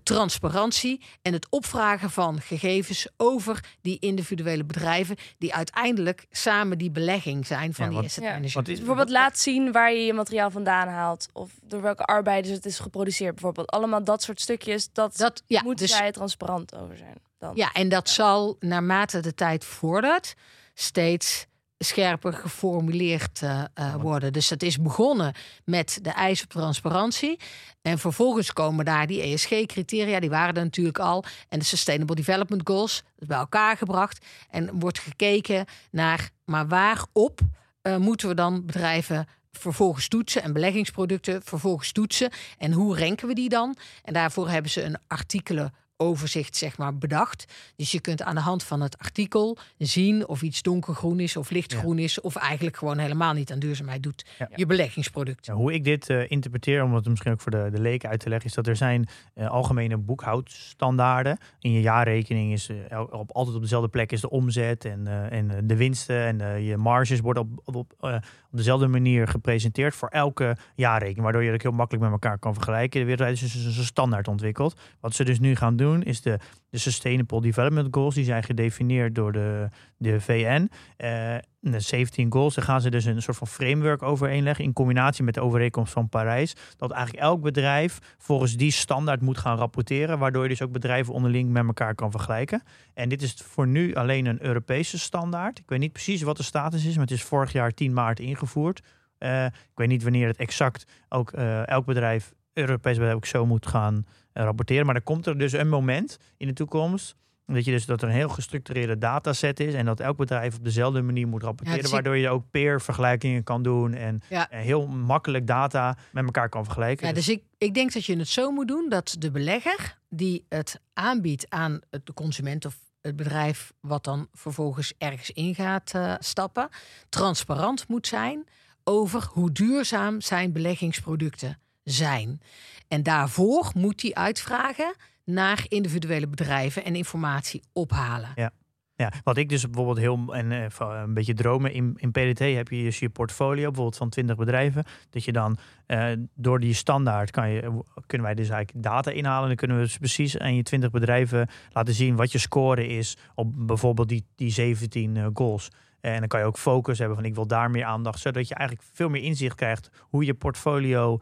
[0.03, 7.47] transparantie en het opvragen van gegevens over die individuele bedrijven die uiteindelijk samen die belegging
[7.47, 8.63] zijn van die asset manager.
[8.63, 12.79] bijvoorbeeld laat zien waar je je materiaal vandaan haalt of door welke arbeiders het is
[12.79, 13.33] geproduceerd.
[13.33, 14.89] Bijvoorbeeld allemaal dat soort stukjes.
[14.93, 17.15] Dat, dat ja, moeten dus, zij transparant over zijn.
[17.37, 17.55] Dan.
[17.55, 20.35] Ja, en dat zal naarmate de tijd vordert
[20.73, 21.47] steeds
[21.79, 24.33] scherper geformuleerd uh, worden.
[24.33, 25.33] Dus het is begonnen
[25.65, 27.39] met de eisen op transparantie.
[27.81, 31.23] En vervolgens komen daar die ESG-criteria, die waren er natuurlijk al.
[31.49, 34.25] En de Sustainable Development Goals, bij elkaar gebracht.
[34.49, 37.39] En wordt gekeken naar, maar waarop
[37.83, 42.29] uh, moeten we dan bedrijven vervolgens toetsen en beleggingsproducten vervolgens toetsen.
[42.57, 43.75] En hoe renken we die dan?
[44.03, 47.45] En daarvoor hebben ze een artikelen overzicht zeg maar, bedacht.
[47.75, 51.49] Dus je kunt aan de hand van het artikel zien of iets donkergroen is of
[51.49, 52.21] lichtgroen is.
[52.21, 54.25] Of eigenlijk gewoon helemaal niet aan duurzaamheid doet.
[54.55, 55.47] Je beleggingsproduct.
[55.47, 58.29] hoe ik dit uh, interpreteer, om het misschien ook voor de, de leken uit te
[58.29, 61.37] leggen, is dat er zijn uh, algemene boekhoudstandaarden.
[61.59, 65.67] In je jaarrekening is uh, op, altijd op dezelfde plek is de omzet en, en
[65.67, 68.23] de winsten en je marges worden op, op, op,
[68.57, 71.23] dezelfde manier gepresenteerd voor elke jaarrekening.
[71.23, 72.99] Waardoor je het heel makkelijk met elkaar kan vergelijken.
[72.99, 74.79] De wereld is dus een standaard ontwikkeld.
[74.99, 78.15] Wat ze dus nu gaan doen is de, de Sustainable Development Goals.
[78.15, 80.69] Die zijn gedefinieerd door de, de VN.
[80.97, 85.23] Eh, de 17 goals, daar gaan ze dus een soort van framework overeenleggen in combinatie
[85.23, 86.55] met de overeenkomst van Parijs.
[86.77, 91.13] Dat eigenlijk elk bedrijf volgens die standaard moet gaan rapporteren, waardoor je dus ook bedrijven
[91.13, 92.63] onderling met elkaar kan vergelijken.
[92.93, 95.59] En dit is voor nu alleen een Europese standaard.
[95.59, 98.19] Ik weet niet precies wat de status is, maar het is vorig jaar 10 maart
[98.19, 98.81] ingevoerd.
[99.19, 103.45] Uh, ik weet niet wanneer het exact ook uh, elk bedrijf, Europees bedrijf ook zo
[103.45, 104.85] moet gaan eh, rapporteren.
[104.85, 107.15] Maar er komt er dus een moment in de toekomst.
[107.45, 110.63] Dat je dus dat er een heel gestructureerde dataset is en dat elk bedrijf op
[110.63, 115.97] dezelfde manier moet rapporteren, waardoor je ook peer vergelijkingen kan doen en, heel makkelijk data
[116.11, 117.07] met elkaar kan vergelijken.
[117.07, 120.45] Ja, dus ik, ik denk dat je het zo moet doen dat de belegger die
[120.49, 126.15] het aanbiedt aan de consument of het bedrijf wat dan vervolgens ergens in gaat uh,
[126.19, 126.69] stappen,
[127.09, 128.47] transparant moet zijn
[128.83, 131.57] over hoe duurzaam zijn beleggingsproducten
[131.91, 132.41] zijn.
[132.87, 138.29] En daarvoor moet hij uitvragen naar individuele bedrijven en informatie ophalen.
[138.35, 138.51] Ja.
[138.99, 142.67] Ja, wat ik dus bijvoorbeeld heel en uh, een beetje dromen in, in PDT heb
[142.67, 144.83] je dus je portfolio bijvoorbeeld van 20 bedrijven.
[145.09, 149.47] Dat je dan uh, door die standaard kan je, kunnen wij dus eigenlijk data inhalen.
[149.47, 153.17] Dan kunnen we dus precies aan je 20 bedrijven laten zien wat je score is
[153.35, 155.69] op bijvoorbeeld die, die 17 uh, goals.
[156.01, 158.19] En dan kan je ook focus hebben van ik wil daar meer aandacht.
[158.19, 161.19] Zodat je eigenlijk veel meer inzicht krijgt hoe je portfolio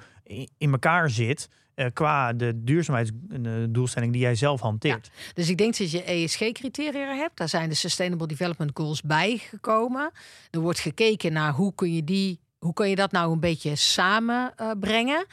[0.57, 1.49] in elkaar zit.
[1.75, 5.09] Uh, qua de duurzaamheidsdoelstelling die jij zelf hanteert.
[5.33, 7.37] dus ik denk dat je ESG-criteria hebt.
[7.37, 10.11] Daar zijn de Sustainable Development Goals bijgekomen.
[10.51, 13.75] Er wordt gekeken naar hoe kun je, die, hoe kun je dat nou een beetje
[13.75, 15.25] samenbrengen.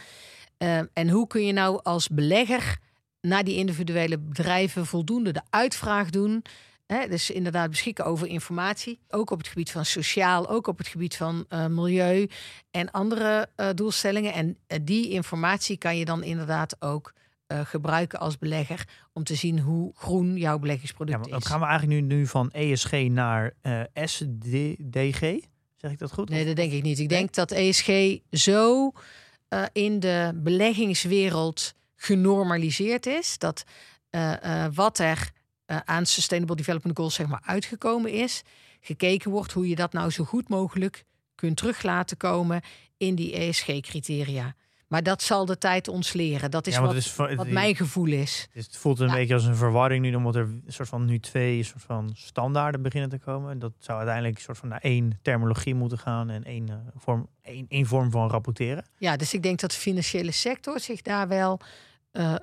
[0.58, 2.78] Uh, en hoe kun je nou als belegger
[3.20, 6.42] naar die individuele bedrijven voldoende de uitvraag doen
[6.86, 8.98] dus inderdaad beschikken over informatie.
[9.08, 12.28] Ook op het gebied van sociaal, ook op het gebied van uh, milieu
[12.70, 14.32] en andere uh, doelstellingen.
[14.32, 17.12] En uh, die informatie kan je dan inderdaad ook
[17.64, 21.46] gebruiken als belegger om te zien hoe groen jouw beleggingsproduct ja, dan is.
[21.46, 23.52] gaan we eigenlijk nu, nu van ESG naar
[23.94, 25.20] SDG.
[25.76, 26.28] Zeg ik dat goed?
[26.28, 26.98] Nee, dat denk ik niet.
[26.98, 28.92] Ik denk dat ESG zo
[29.72, 33.64] in de beleggingswereld genormaliseerd is dat
[34.74, 35.32] wat er
[35.66, 38.42] uh, aan Sustainable Development Goals zeg maar, uitgekomen is.
[38.80, 42.62] Gekeken wordt hoe je dat nou zo goed mogelijk kunt terug laten komen
[42.96, 44.54] in die ESG-criteria.
[44.88, 46.50] Maar dat zal de tijd ons leren.
[46.50, 48.48] Dat is, wat, is wat, mijn gevoel is.
[48.52, 51.62] Het voelt een beetje als een verwarring nu, omdat er een soort van nu twee
[51.62, 53.58] soort van standaarden beginnen te komen.
[53.58, 57.28] Dat zou uiteindelijk een soort van naar één terminologie moeten gaan en één, uh, vorm,
[57.42, 58.84] één, één vorm van rapporteren.
[58.98, 61.60] Ja, dus ik denk dat de financiële sector zich daar wel
[62.16, 62.34] uh,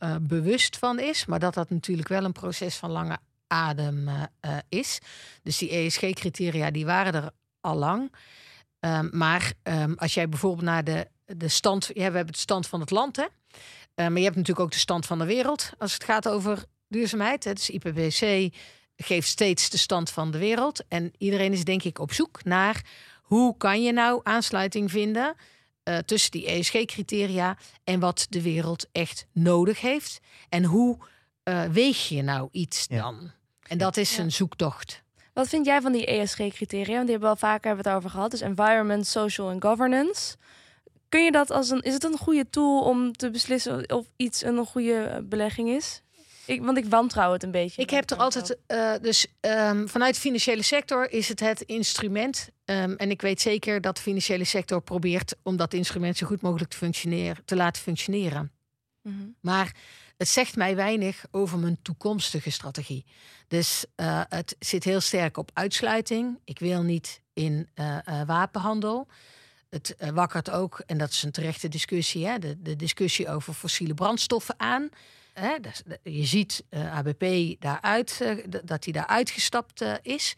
[0.00, 1.26] uh, bewust van is.
[1.26, 4.08] Maar dat dat natuurlijk wel een proces van lange adem
[4.68, 4.98] is.
[5.42, 8.12] Dus die ESG-criteria die waren er al lang.
[8.80, 11.86] Um, maar um, als jij bijvoorbeeld naar de, de stand...
[11.86, 13.26] Ja, we hebben het stand van het land, hè?
[13.94, 15.70] maar je hebt natuurlijk ook de stand van de wereld...
[15.78, 17.44] als het gaat over duurzaamheid.
[17.44, 17.52] Hè?
[17.52, 18.54] Dus IPCC
[18.96, 20.84] geeft steeds de stand van de wereld.
[20.88, 22.84] En iedereen is denk ik op zoek naar...
[23.22, 25.34] hoe kan je nou aansluiting vinden
[25.88, 30.20] uh, tussen die ESG-criteria en wat de wereld echt nodig heeft.
[30.48, 30.98] En hoe
[31.44, 33.30] uh, weeg je nou iets dan?
[33.62, 35.02] En dat is een zoektocht.
[35.32, 36.94] Wat vind jij van die ESG-criteria?
[36.94, 38.30] Want die hebben we al vaker hebben het over gehad.
[38.30, 40.36] Dus environment, social en governance.
[41.08, 41.80] Kun je dat als een.
[41.82, 46.02] Is het een goede tool om te beslissen of iets een goede belegging is?
[46.48, 47.82] Ik, want ik wantrouw het een beetje.
[47.82, 52.48] Ik heb er altijd, uh, dus um, vanuit de financiële sector is het het instrument.
[52.64, 56.40] Um, en ik weet zeker dat de financiële sector probeert om dat instrument zo goed
[56.40, 58.52] mogelijk te, functioneren, te laten functioneren.
[59.02, 59.34] Mm -hmm.
[59.40, 59.74] Maar
[60.16, 63.04] het zegt mij weinig over mijn toekomstige strategie.
[63.48, 66.38] Dus uh, het zit heel sterk op uitsluiting.
[66.44, 69.08] Ik wil niet in uh, wapenhandel.
[69.70, 73.94] Het wakkert ook, en dat is een terechte discussie, hè, de, de discussie over fossiele
[73.94, 74.90] brandstoffen aan.
[75.38, 75.54] Hè,
[76.02, 80.36] je ziet uh, ABP daaruit, uh, dat hij daar uitgestapt uh, is.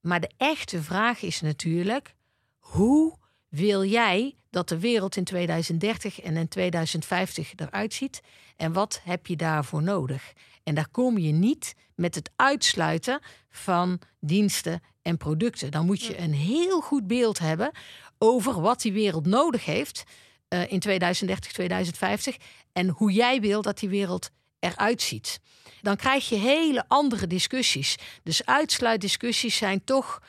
[0.00, 2.14] Maar de echte vraag is natuurlijk:
[2.58, 8.20] hoe wil jij dat de wereld in 2030 en in 2050 eruit ziet?
[8.56, 10.32] En wat heb je daarvoor nodig?
[10.62, 15.70] En daar kom je niet met het uitsluiten van diensten en producten.
[15.70, 17.70] Dan moet je een heel goed beeld hebben
[18.18, 20.04] over wat die wereld nodig heeft
[20.48, 22.36] uh, in 2030, 2050.
[22.72, 25.40] En hoe jij wil dat die wereld eruit ziet.
[25.82, 27.96] Dan krijg je hele andere discussies.
[28.22, 30.22] Dus uitsluitdiscussies zijn toch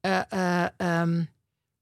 [0.00, 1.28] uh, uh, um,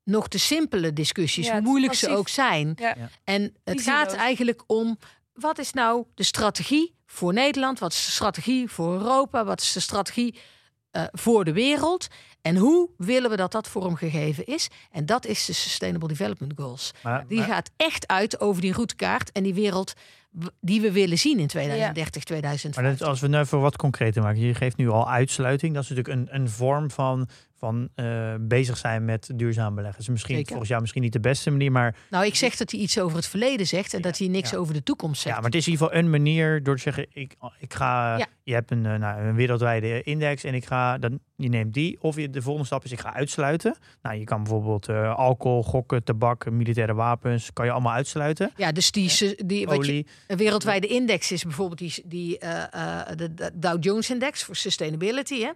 [0.05, 2.73] nog de simpele discussies, hoe moeilijk ze ook zijn.
[2.77, 2.97] Ja.
[3.25, 4.99] En het gaat eigenlijk om
[5.33, 7.79] wat is nou de strategie voor Nederland?
[7.79, 9.45] Wat is de strategie voor Europa?
[9.45, 10.39] Wat is de strategie
[10.93, 12.07] uh, voor de wereld?
[12.43, 14.69] En hoe willen we dat dat vormgegeven is?
[14.91, 16.91] En dat is de Sustainable Development Goals.
[17.29, 19.93] die gaat echt uit over die routekaart en die wereld
[20.61, 22.83] die we willen zien in 2030, 2050.
[22.83, 24.41] Maar als we nu even wat concreter maken.
[24.41, 25.75] Je geeft nu al uitsluiting.
[25.75, 27.29] Dat is natuurlijk een, een vorm van
[27.61, 29.99] van uh, bezig zijn met duurzaam beleggen.
[29.99, 30.49] Dus misschien Zeker.
[30.49, 31.97] volgens jou misschien niet de beste manier, maar...
[32.11, 34.75] Nou, ik zeg dat hij iets over het verleden zegt en dat hij niks over
[34.75, 35.35] de toekomst zegt.
[35.35, 38.27] Ja, maar het is in ieder geval een manier door te zeggen, ik, ik ga...
[38.43, 41.99] Je hebt een, eh, nou, een wereldwijde index en ik ga, dan, je neemt die.
[42.01, 43.77] Of je, de volgende stap is, ik ga uitsluiten.
[44.03, 48.51] Nou, je kan bijvoorbeeld uh, alcohol, gokken, tabak, militaire wapens, kan je allemaal uitsluiten.
[48.57, 53.85] Ja, dus die, die wat je, een wereldwijde index is bijvoorbeeld die, die de Dow
[53.85, 55.51] Jones Index voor sustainability, hè?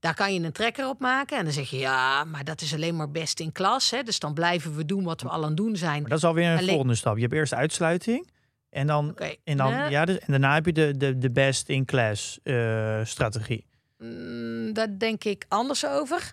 [0.00, 1.38] Daar kan je een trekker op maken.
[1.38, 3.90] En dan zeg je, ja, maar dat is alleen maar best in klas.
[3.90, 4.02] Hè?
[4.02, 6.00] Dus dan blijven we doen wat we al aan het doen zijn.
[6.00, 7.14] Maar dat is alweer een volgende stap.
[7.14, 8.30] Je hebt eerst uitsluiting.
[8.70, 10.04] En, dan, en, dan, ja.
[10.04, 13.66] dus, en daarna heb je de, de, de best in class uh, strategie.
[13.98, 16.32] Mm, daar denk ik anders over.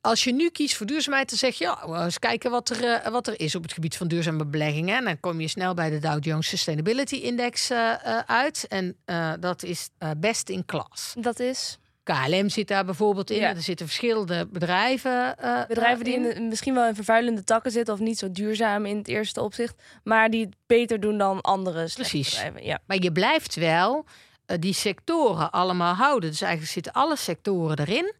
[0.00, 3.08] Als je nu kiest voor duurzaamheid, dan zeg je, ja, eens kijken wat er, uh,
[3.08, 4.96] wat er is op het gebied van duurzame beleggingen.
[4.96, 7.92] En dan kom je snel bij de Dow Jones Sustainability Index uh,
[8.26, 8.66] uit.
[8.68, 8.96] En
[9.40, 11.14] dat is best in class.
[11.18, 11.78] Dat is?
[12.04, 13.42] KLM zit daar bijvoorbeeld in.
[13.42, 15.36] Er zitten verschillende bedrijven.
[15.44, 16.48] Uh, bedrijven die in.
[16.48, 20.30] misschien wel in vervuilende takken zitten of niet zo duurzaam in het eerste opzicht, maar
[20.30, 22.30] die het beter doen dan andere Precies.
[22.30, 22.64] bedrijven.
[22.64, 22.78] Ja.
[22.86, 24.04] Maar je blijft wel
[24.46, 26.30] uh, die sectoren allemaal houden.
[26.30, 28.12] Dus eigenlijk zitten alle sectoren erin.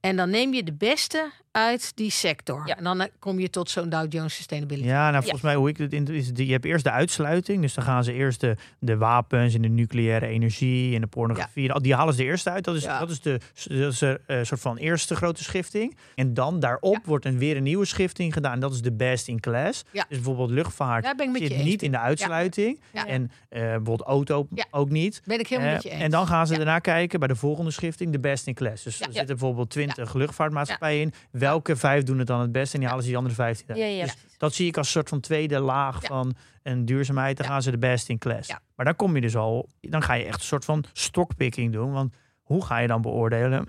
[0.00, 2.62] En dan neem je de beste uit die sector.
[2.66, 2.76] Ja.
[2.76, 4.86] En dan eh, kom je tot zo'n Dow Jones Sustainability.
[4.86, 7.74] Ja, nou volgens mij hoe ik het in is, je hebt eerst de uitsluiting, dus
[7.74, 11.74] dan gaan ze eerst de, de wapens en de nucleaire energie en de pornografie, ja.
[11.74, 12.64] die halen ze eerst uit.
[12.64, 15.96] Dat is, dat is de dat is een uh, soort van eerste grote schifting.
[16.14, 18.60] En dan daarop wordt een weer een nieuwe schifting gedaan.
[18.60, 19.84] Dat is de best in class.
[19.92, 25.22] Dus bijvoorbeeld luchtvaart zit niet in de uitsluiting en uh, bijvoorbeeld auto ook niet.
[25.24, 26.02] Ben ik helemaal met je eens.
[26.02, 28.82] En dan gaan ze daarna kijken bij de volgende schifting de best in class.
[28.82, 31.12] Dus er zitten bijvoorbeeld 20 luchtvaartmaatschappijen in
[31.44, 33.76] welke vijf doen het dan het beste en die halen ze die andere vijftien.
[33.76, 34.04] Ja, ja.
[34.04, 37.36] Dus dat zie ik als een soort van tweede laag van een duurzaamheid.
[37.36, 38.48] Dan gaan ze de best in class.
[38.74, 41.92] Maar dan kom je dus al, dan ga je echt een soort van stockpicking doen.
[41.92, 43.68] Want hoe ga je dan beoordelen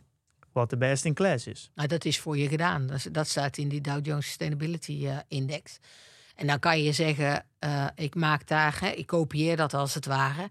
[0.51, 1.71] wat de best in class is?
[1.75, 2.87] Nou, dat is voor je gedaan.
[2.87, 5.79] Dat, dat staat in die Dow Jones Sustainability uh, Index.
[6.35, 10.05] En dan kan je zeggen, uh, ik maak daar, hè, ik kopieer dat als het
[10.05, 10.47] ware.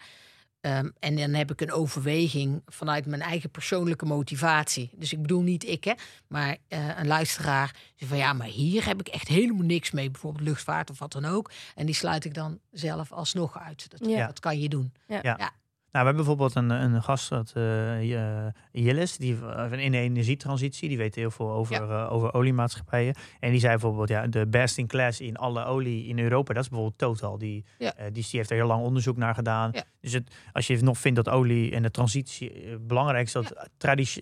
[0.67, 4.91] Um, en dan heb ik een overweging vanuit mijn eigen persoonlijke motivatie.
[4.97, 5.93] Dus ik bedoel niet ik, hè,
[6.27, 7.75] maar uh, een luisteraar.
[7.97, 10.11] Van ja, maar hier heb ik echt helemaal niks mee.
[10.11, 11.51] Bijvoorbeeld luchtvaart of wat dan ook.
[11.75, 13.91] En die sluit ik dan zelf alsnog uit.
[13.91, 14.27] Dat, ja.
[14.27, 14.93] dat kan je doen.
[15.07, 15.19] Ja.
[15.23, 15.53] ja.
[15.95, 19.37] Nou, we hebben bijvoorbeeld een, een gast, dat, uh, Jillis, die
[19.71, 22.07] in de energietransitie, die weet heel veel over, ja.
[22.07, 23.15] over oliemaatschappijen.
[23.41, 26.63] En die zei bijvoorbeeld, ja, de best in class in alle olie in Europa, dat
[26.63, 27.39] is bijvoorbeeld Total.
[27.39, 27.93] Die, ja.
[27.97, 29.73] die, die, heeft er heel lang onderzoek naar gedaan.
[30.01, 33.55] Dus het, als je nog vindt dat olie en de transitie belangrijk is, dat,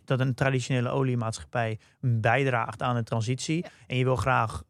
[0.05, 3.65] dat een traditionele oliemaatschappij bijdraagt aan de transitie.
[3.87, 4.63] En je wil graag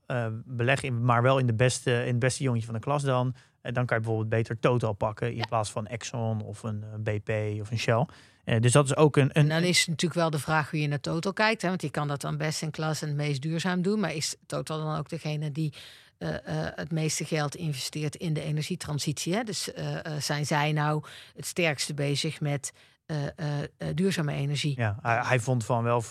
[0.44, 3.72] beleggen, maar wel in, de beste, in het beste jongetje van de klas dan eh,
[3.72, 7.60] dan kan je bijvoorbeeld beter Total pakken in plaats van Exxon of een eh, BP
[7.60, 8.06] of een Shell.
[8.44, 9.30] Uh, dus dat is ook een, een.
[9.32, 11.62] En dan is natuurlijk wel de vraag hoe je naar Total kijkt.
[11.62, 11.68] Hè?
[11.68, 14.00] Want je kan dat dan best in klas en het meest duurzaam doen.
[14.00, 15.72] Maar is Total dan ook degene die
[16.18, 16.36] uh, uh,
[16.74, 19.34] het meeste geld investeert in de energietransitie?
[19.34, 19.42] Hè?
[19.42, 19.70] Dus
[20.18, 21.04] zijn zij nou
[21.36, 22.72] het sterkste bezig met
[23.06, 24.74] uh, uh, duurzame energie.
[24.76, 26.02] Ja, hij, vond van wel.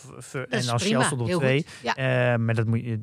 [0.49, 1.65] En als Shell stond op twee.
[1.95, 2.37] Ja.
[2.37, 2.99] maar dat moet je.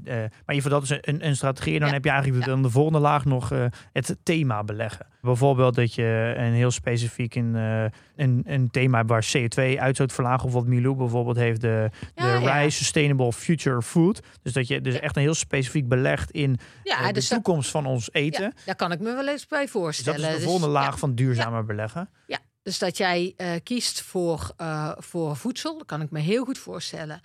[0.46, 1.74] maar in dat is een, een strategie.
[1.74, 3.52] En dan heb je eigenlijk dan de volgende laag nog
[3.92, 5.06] het thema beleggen.
[5.20, 10.46] Bijvoorbeeld dat je een heel specifiek in een, een thema waar CO2-uitstoot verlagen.
[10.46, 14.20] Of wat Milou bijvoorbeeld heeft, de, de Rise Sustainable Future Food.
[14.42, 18.12] Dus dat je dus echt een heel specifiek belegt in de dus toekomst van ons
[18.12, 18.54] eten.
[18.64, 20.20] daar kan ik me wel eens bij voorstellen.
[20.20, 22.08] Dus dat is de dus volgende laag van duurzamer beleggen.
[22.26, 26.44] Ja, dus dat jij uh, kiest voor, uh, voor voedsel, dat kan ik me heel
[26.44, 27.20] goed voorstellen.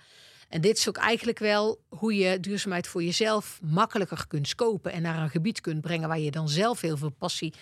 [0.48, 5.02] En dit is ook eigenlijk wel hoe je duurzaamheid voor jezelf makkelijker kunt scopen en
[5.02, 7.54] naar een gebied kunt brengen waar je dan zelf heel veel passie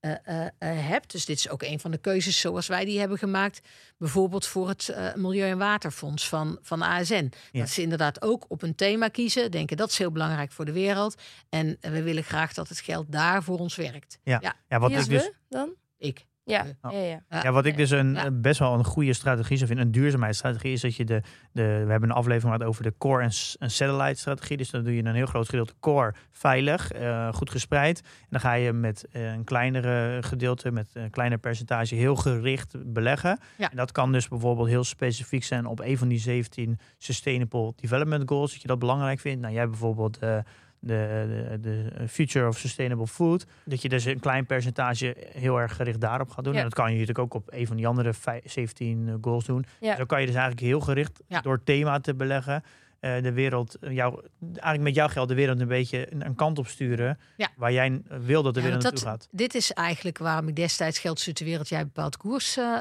[0.00, 0.12] uh,
[0.58, 1.12] hebt.
[1.12, 3.60] Dus dit is ook een van de keuzes zoals wij die hebben gemaakt.
[3.98, 7.32] Bijvoorbeeld voor het Milieu- en Waterfonds van, van ASN.
[7.52, 9.50] Dat ze inderdaad ook op een thema kiezen.
[9.50, 11.14] Denken dat is heel belangrijk voor de wereld.
[11.48, 14.18] En we willen graag dat het geld daar voor ons werkt.
[14.22, 14.54] Ja, ja.
[14.68, 15.30] ja wat is dus...
[15.48, 15.74] dan?
[15.98, 16.24] Ik.
[16.44, 17.22] Ja, ja, ja.
[17.28, 20.80] ja, wat ik dus een, best wel een goede strategie zou vinden, een duurzaamheidsstrategie, is
[20.80, 24.56] dat je de, de we hebben een aflevering gehad over de core en, satellite strategie.
[24.56, 28.00] Dus dan doe je een heel groot gedeelte core veilig, uh, goed gespreid.
[28.00, 32.92] En dan ga je met uh, een kleinere gedeelte, met een kleiner percentage, heel gericht
[32.92, 33.38] beleggen.
[33.56, 33.70] Ja.
[33.70, 38.28] En dat kan dus bijvoorbeeld heel specifiek zijn op een van die 17 Sustainable Development
[38.28, 39.40] Goals, dat je dat belangrijk vindt.
[39.40, 40.38] Nou, jij bijvoorbeeld uh,
[40.84, 43.46] de, de, Future of Sustainable Food.
[43.64, 46.54] Dat je dus een klein percentage heel erg gericht daarop gaat doen.
[46.54, 48.12] En dat kan je natuurlijk ook op een van die andere
[48.44, 49.64] 17 eh, goals doen.
[49.80, 49.96] Ja.
[49.96, 52.62] Zo kan je dus eigenlijk heel gericht door thema te beleggen.
[53.00, 56.66] Uh, de wereld, jou, eigenlijk met jouw geld de wereld een beetje een, kant op
[56.66, 57.18] sturen.
[57.56, 59.28] Waar jij wil dat de wereld naartoe gaat.
[59.30, 62.80] Dit is eigenlijk waarom ik destijds Geld de Wereld jij bepaald koers uh,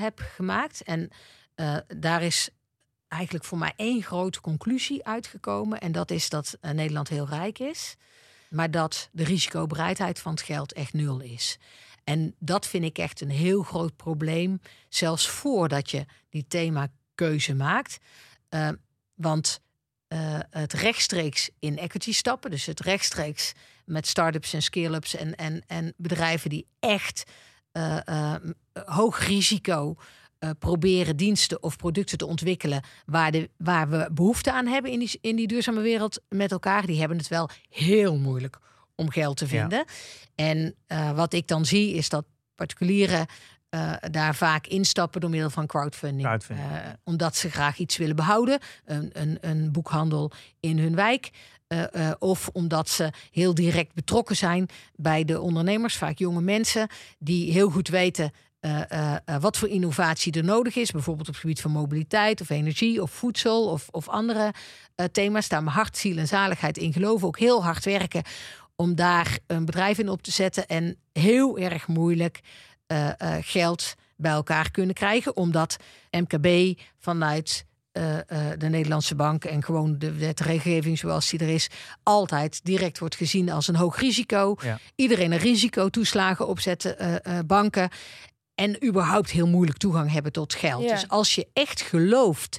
[0.00, 0.82] heb gemaakt.
[0.82, 1.10] En
[1.96, 2.50] daar is
[3.12, 5.80] eigenlijk voor mij één grote conclusie uitgekomen.
[5.80, 7.96] En dat is dat uh, Nederland heel rijk is.
[8.50, 11.58] Maar dat de risicobereidheid van het geld echt nul is.
[12.04, 14.60] En dat vind ik echt een heel groot probleem.
[14.88, 17.98] Zelfs voordat je die themakeuze maakt.
[18.50, 18.68] Uh,
[19.14, 19.60] want
[20.08, 22.50] uh, het rechtstreeks in equity stappen.
[22.50, 23.52] Dus het rechtstreeks
[23.84, 27.22] met start-ups en scale-ups en, en, en bedrijven die echt
[28.84, 29.96] hoog risico
[30.44, 34.98] uh, proberen diensten of producten te ontwikkelen waar, de, waar we behoefte aan hebben in
[34.98, 38.58] die, in die duurzame wereld met elkaar, die hebben het wel heel moeilijk
[38.94, 39.84] om geld te vinden.
[40.34, 42.24] En uh, wat ik dan zie is dat
[42.54, 43.26] particulieren
[43.70, 46.28] uh, daar vaak instappen door middel van crowdfunding.
[46.28, 46.70] crowdfunding.
[47.04, 51.30] omdat ze graag iets willen behouden, een, een, een boekhandel in hun wijk.
[51.68, 57.52] Uh, of omdat ze heel direct betrokken zijn bij de ondernemers, vaak jonge mensen, die
[57.52, 58.32] heel goed weten
[58.64, 62.50] uh, uh, wat voor innovatie er nodig is, bijvoorbeeld op het gebied van mobiliteit of
[62.50, 64.52] energie of voedsel of, of andere
[65.12, 65.48] thema's.
[65.48, 67.26] Daar mijn hart, ziel en zaligheid in geloven.
[67.26, 68.22] Ook heel hard werken
[68.76, 70.66] om daar een bedrijf in op te zetten.
[70.66, 72.40] En heel erg moeilijk
[73.40, 75.76] geld bij elkaar kunnen krijgen, omdat
[76.10, 77.64] MKB vanuit
[78.58, 81.70] de Nederlandse bank en gewoon de wetgeving zoals die er is,
[82.02, 84.56] altijd direct wordt gezien als een hoog risico.
[84.94, 86.96] Iedereen een risicotoeslagen opzetten,
[87.28, 87.90] uh, banken
[88.62, 90.88] en überhaupt heel moeilijk toegang hebben tot geld.
[90.88, 92.58] Dus als je echt gelooft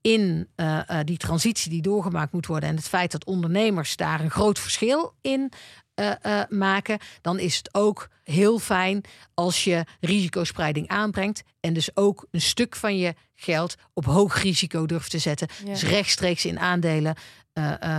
[0.00, 4.20] in uh, uh, die transitie die doorgemaakt moet worden en het feit dat ondernemers daar
[4.20, 5.52] een groot verschil in
[5.94, 12.26] uh, maken, dan is het ook heel fijn als je risicospreiding aanbrengt en dus ook
[12.30, 15.48] een stuk van je geld op hoog risico durft te zetten.
[15.64, 17.14] Dus rechtstreeks in aandelen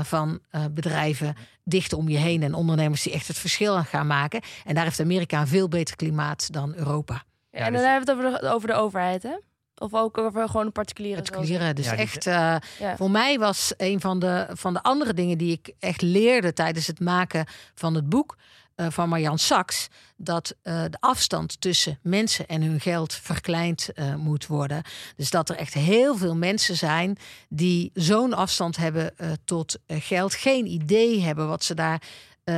[0.04, 4.42] van bedrijven dicht om je heen en ondernemers die echt het verschil gaan maken.
[4.66, 7.24] En daar heeft Amerika een veel beter klimaat dan Europa.
[7.58, 7.92] Ja, en dan dus...
[7.92, 9.36] hebben we het over de, over de overheid, hè?
[9.80, 11.22] Of ook over gewoon een particuliere.
[11.22, 11.74] Particuliere.
[11.74, 12.56] Dus echt, uh,
[12.96, 16.88] voor mij was een van de, van de andere dingen die ik echt leerde tijdens
[16.88, 18.38] het maken van het boek
[18.76, 19.88] uh, van Marjan Sachs.
[20.16, 24.84] Dat uh, de afstand tussen mensen en hun geld verkleind moet worden.
[25.16, 27.18] Dus dat er echt heel veel mensen zijn
[27.50, 29.14] die zo'n afstand hebben
[29.46, 30.34] tot geld.
[30.34, 32.02] Geen idee hebben wat ze daar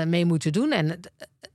[0.05, 0.71] mee moeten doen.
[0.71, 0.99] En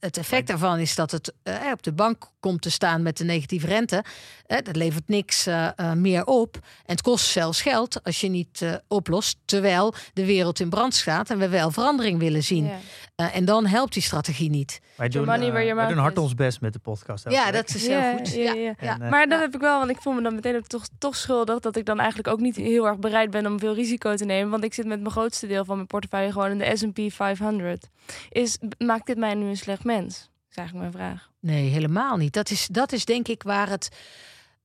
[0.00, 3.24] het effect daarvan is dat het uh, op de bank komt te staan met de
[3.24, 4.04] negatieve rente.
[4.46, 6.54] Uh, dat levert niks uh, meer op.
[6.54, 9.36] En het kost zelfs geld als je niet oplost.
[9.44, 12.70] Terwijl de wereld in brand staat en we wel verandering willen zien.
[13.16, 13.32] Ja.
[13.32, 14.80] en dan helpt die strategie niet.
[14.96, 17.30] Wij doen, wij doen hard ons best met de podcast.
[17.30, 18.32] Ja, dat is heel goed.
[18.32, 21.16] Ja, en, maar dat heb ik wel, want ik voel me dan meteen toch, toch
[21.16, 24.24] schuldig dat ik dan eigenlijk ook niet heel erg bereid ben om veel risico te
[24.24, 24.50] nemen.
[24.50, 27.88] Want ik zit met mijn grootste deel van mijn portefeuille gewoon in de S&P 500.
[28.30, 30.30] Is, maakt dit mij nu een slecht mens?
[30.50, 31.30] is eigenlijk mijn vraag.
[31.40, 32.32] Nee, helemaal niet.
[32.32, 33.88] Dat is, dat is denk ik waar het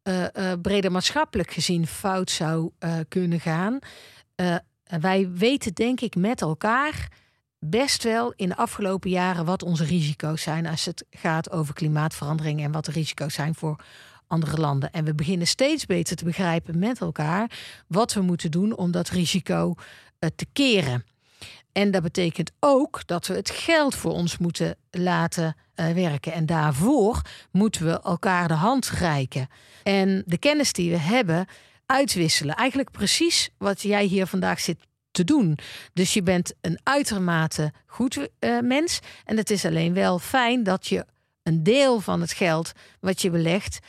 [0.03, 0.25] uh,
[0.61, 3.79] breder maatschappelijk gezien fout zou uh, kunnen gaan.
[4.83, 7.07] wij weten denk ik met elkaar
[7.59, 12.63] best wel in de afgelopen jaren wat onze risico's zijn als het gaat over klimaatverandering
[12.63, 13.83] en wat de risico's zijn voor
[14.27, 14.91] andere landen.
[14.91, 19.09] En we beginnen steeds beter te begrijpen met elkaar wat we moeten doen om dat
[19.09, 19.75] risico
[20.35, 21.05] te keren.
[21.71, 26.33] En dat betekent ook dat we het geld voor ons moeten laten uh, werken.
[26.33, 29.47] En daarvoor moeten we elkaar de hand reiken.
[29.83, 31.45] En de kennis die we hebben
[31.85, 32.55] uitwisselen.
[32.55, 34.77] Eigenlijk precies wat jij hier vandaag zit
[35.11, 35.57] te doen.
[35.93, 38.99] Dus je bent een uitermate goed uh, mens.
[39.25, 41.05] En het is alleen wel fijn dat je
[41.43, 43.79] een deel van het geld wat je belegt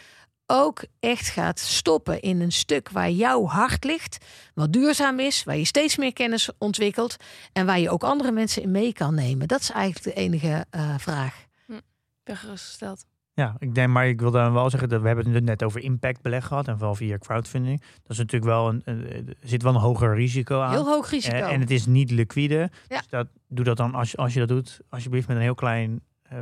[0.50, 5.56] ook echt gaat stoppen in een stuk waar jouw hart ligt, wat duurzaam is, waar
[5.56, 7.16] je steeds meer kennis ontwikkelt
[7.52, 9.48] en waar je ook andere mensen in mee kan nemen.
[9.48, 11.44] Dat is eigenlijk de enige uh, vraag.
[11.66, 11.72] Hm,
[12.22, 13.04] ben gerustgesteld.
[13.32, 15.80] Ja, ik denk, maar ik wil dan wel zeggen dat we hebben het net over
[15.80, 17.80] impact beleg gehad en wel via crowdfunding.
[17.80, 20.70] Dat is natuurlijk wel een, er zit wel een hoger risico aan.
[20.70, 21.36] Heel hoog risico.
[21.36, 22.70] En, en het is niet liquide.
[22.88, 22.96] Ja.
[22.98, 26.00] Dus dat, doe dat dan als, als je dat doet, alsjeblieft met een heel klein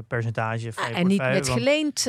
[0.08, 0.72] percentage.
[0.74, 2.08] Ah, en niet met geleend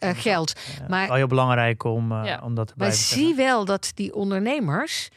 [0.00, 0.52] geld.
[0.88, 2.40] maar wel heel belangrijk om, ja.
[2.42, 2.98] om dat te blijven.
[2.98, 5.08] Maar zie wel dat die ondernemers,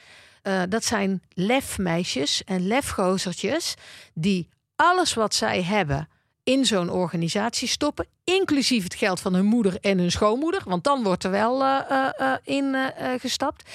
[0.70, 3.76] dat zijn lefmeisjes en lefgozertjes
[4.14, 6.08] die alles wat zij hebben
[6.44, 11.04] in zo'n organisatie stoppen, inclusief het geld van hun moeder en hun schoonmoeder, want dan
[11.04, 11.80] wordt er wel uh,
[12.20, 12.76] uh, in
[13.18, 13.70] gestapt.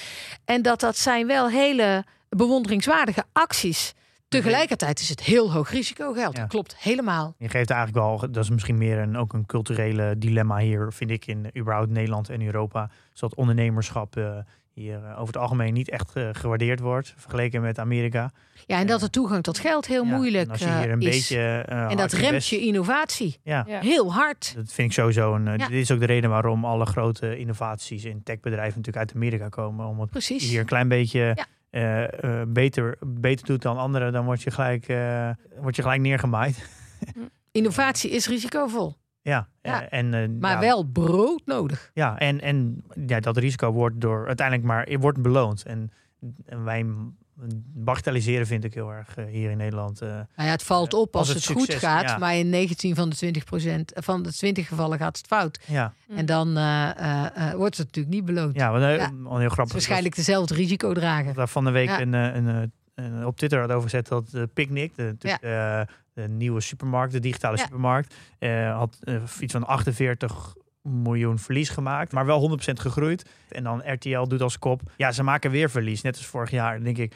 [0.45, 3.93] En dat dat zijn wel hele bewonderingswaardige acties.
[4.27, 6.35] Tegelijkertijd is het heel hoog risico geld.
[6.35, 7.35] Dat klopt helemaal.
[7.37, 11.11] Je geeft eigenlijk wel, dat is misschien meer een, ook een culturele dilemma hier, vind
[11.11, 12.89] ik, in überhaupt Nederland en Europa.
[13.13, 14.15] Zodat ondernemerschap
[14.73, 18.31] hier uh, over het algemeen niet echt uh, gewaardeerd wordt, vergeleken met Amerika.
[18.65, 20.61] Ja, en dat de toegang tot geld heel ja, moeilijk is.
[20.61, 21.09] een is.
[21.09, 23.39] Beetje, en dat remt je innovatie.
[23.43, 23.65] Ja.
[23.67, 24.53] Heel hard.
[24.55, 25.35] Dat vind ik sowieso.
[25.35, 29.49] Een, Dit is ook de reden waarom alle grote innovaties in techbedrijven natuurlijk uit Amerika
[29.49, 29.85] komen.
[29.85, 30.43] Omdat Precies.
[30.43, 31.37] je hier een klein beetje
[32.47, 34.85] beter, beter doet dan anderen, dan word je gelijk,
[35.59, 36.69] word je gelijk neergemaaid.
[37.51, 38.95] Innovatie is risicovol.
[39.21, 39.89] Ja, ja.
[39.89, 41.91] En, maar wel brood nodig.
[41.93, 45.63] Ja, en, en ja, dat risico wordt door uiteindelijk maar wordt beloond.
[45.63, 45.91] En,
[46.45, 46.85] en wij
[47.73, 50.01] bagatelliseren vind ik heel erg uh, hier in Nederland.
[50.01, 52.17] Uh, nou ja, het valt op als, als het, het, goed gaat, ja.
[52.17, 55.59] maar in 19 van de 20 procent van de 20 gevallen gaat het fout.
[55.65, 55.93] Ja.
[56.15, 56.53] En dan
[57.57, 58.55] wordt het natuurlijk niet beloond.
[58.55, 59.11] Ja, wat, ja.
[59.37, 59.73] heel grappig.
[59.73, 61.33] waarschijnlijk dezelfde risico dragen.
[61.33, 64.95] Daar van de week een, een, een, op Twitter had over gezet dat de Picnic,
[64.95, 68.15] de, de, de nieuwe supermarkt, de digitale supermarkt,
[68.73, 68.97] had
[69.39, 70.55] iets van 48
[70.87, 73.29] miljoen verlies gemaakt, maar wel 100% gegroeid.
[73.49, 76.83] En dan RTL doet als kop, ja, ze maken weer verlies, net als vorig jaar,
[76.83, 77.15] denk ik,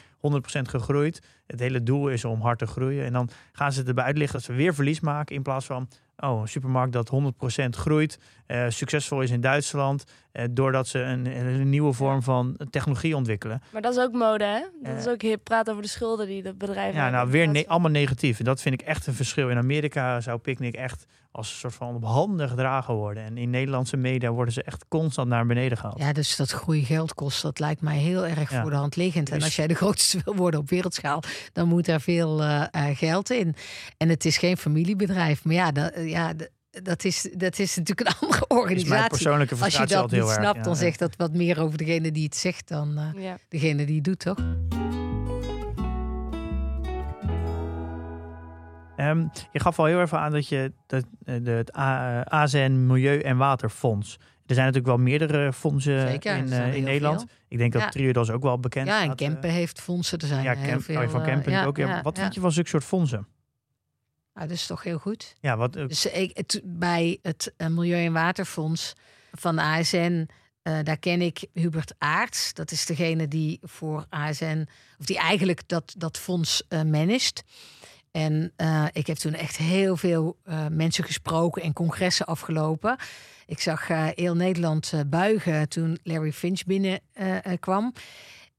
[0.62, 1.22] gegroeid.
[1.46, 3.04] Het hele doel is om hard te groeien.
[3.04, 6.40] En dan gaan ze erbij uitleggen dat ze weer verlies maken in plaats van oh,
[6.40, 11.68] een supermarkt dat 100% groeit, uh, succesvol is in Duitsland, uh, doordat ze een, een,
[11.68, 13.62] nieuwe vorm van technologie ontwikkelen.
[13.72, 14.60] Maar dat is ook mode, hè?
[14.82, 15.44] Dat is ook hip.
[15.44, 17.00] Praat over de schulden die de bedrijven.
[17.00, 18.38] Ja, nou weer ne allemaal negatief.
[18.38, 19.48] En dat vind ik echt een verschil.
[19.48, 23.22] In Amerika zou Picnic echt als een soort van op handen gedragen worden.
[23.22, 25.98] En in Nederlandse media worden ze echt constant naar beneden gehaald.
[25.98, 29.28] Ja, dus dat groei geld kost, dat lijkt mij heel erg voor de hand liggend.
[29.28, 31.22] En dus- als jij de grootste wil worden op wereldschaal,
[31.52, 33.54] dan moet er veel uh, geld in.
[33.96, 35.44] En het is geen familiebedrijf.
[35.44, 36.32] Maar ja, dat, ja
[36.82, 39.08] dat is, dat is natuurlijk een andere organisatie.
[39.08, 42.36] persoonlijke Als je dat niet snapt, dan zegt dat wat meer over degene die het
[42.36, 44.38] zegt dan uh, degene die het doet, toch?
[48.96, 51.72] Um, je gaf al heel even aan dat je dat, de, het
[52.30, 54.18] AZN Milieu- en Waterfonds.
[54.46, 57.18] Er zijn natuurlijk wel meerdere fondsen Zeker, in, uh, in Nederland.
[57.18, 57.28] Veel.
[57.48, 57.88] Ik denk dat ja.
[57.88, 60.18] Triodos ook wel bekend Ja, en Kempen heeft fondsen.
[60.18, 61.08] Er zijn ja, heel veel.
[61.08, 61.76] Van Kempen ook.
[61.76, 63.26] Ja, wat vind je van zulke soort fondsen?
[64.34, 65.34] Nou, dat is toch heel goed.
[65.40, 68.92] Ja, wat, dus ik, het, bij het uh, Milieu- en Waterfonds
[69.32, 70.28] van de ASN,
[70.62, 72.54] uh, daar ken ik Hubert Aarts.
[72.54, 74.66] Dat is degene die voor ASN,
[74.98, 77.42] of die eigenlijk dat, dat fonds uh, managt.
[78.10, 78.52] En
[78.92, 80.36] ik heb toen echt heel veel
[80.70, 82.96] mensen gesproken en congressen afgelopen.
[83.46, 87.92] Ik zag heel Nederland buigen toen Larry Finch binnenkwam.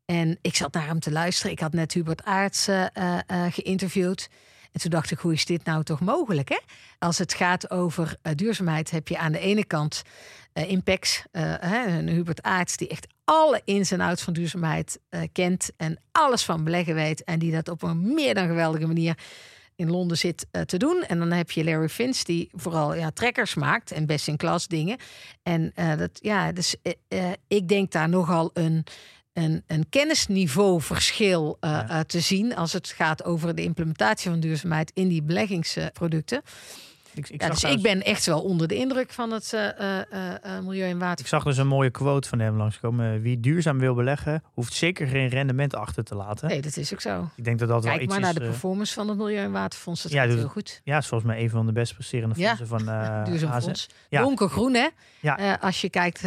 [0.06, 1.52] en ik zat naar hem te luisteren.
[1.52, 2.70] Ik had net Hubert Aarts
[3.50, 4.30] geïnterviewd.
[4.74, 6.50] En toen dacht ik, hoe is dit nou toch mogelijk?
[6.50, 6.60] Hè?
[7.00, 10.02] Als het gaat over uh, duurzaamheid, heb je aan de ene kant
[10.54, 15.00] uh, Impex, een Hubert Aarts, die echt alle ins en outs van duurzaamheid
[15.32, 17.24] kent en alles van beleggen weet.
[17.24, 19.18] En die dat op een meer dan geweldige manier
[19.76, 21.04] in Londen zit te doen.
[21.08, 24.68] En dan heb je Larry Finch, die vooral ja, trekkers maakt en best in klas
[24.68, 24.98] dingen.
[25.44, 26.76] En dat, ja, dus
[27.48, 28.86] ik denk daar nogal een
[29.34, 35.08] een, een kennisniveauverschil uh, te zien als het gaat over de implementatie van duurzaamheid in
[35.08, 36.42] die beleggingsproducten.
[37.16, 40.60] Ik, ik ja, dus ik ben echt wel onder de indruk van het uh, uh,
[40.60, 41.20] milieu en water.
[41.20, 43.22] Ik zag dus een mooie quote van hem langskomen.
[43.22, 46.48] Wie duurzaam wil beleggen, hoeft zeker geen rendement achter te laten.
[46.48, 47.30] Nee, dat is ook zo.
[47.36, 49.52] Ik denk dat dat Kijk wel iets maar naar de performance van het Milieu- en
[49.52, 50.04] Waterfonds.
[50.04, 50.82] Dat ja, gaat heel goed.
[50.84, 53.90] Ja, is volgens mij een van de best presterende fondsen van uh, Duurzaam fonds.
[54.10, 54.22] Ja.
[54.22, 54.88] Donkergroen, hè?
[55.20, 55.58] Ja.
[55.62, 56.22] als je kijkt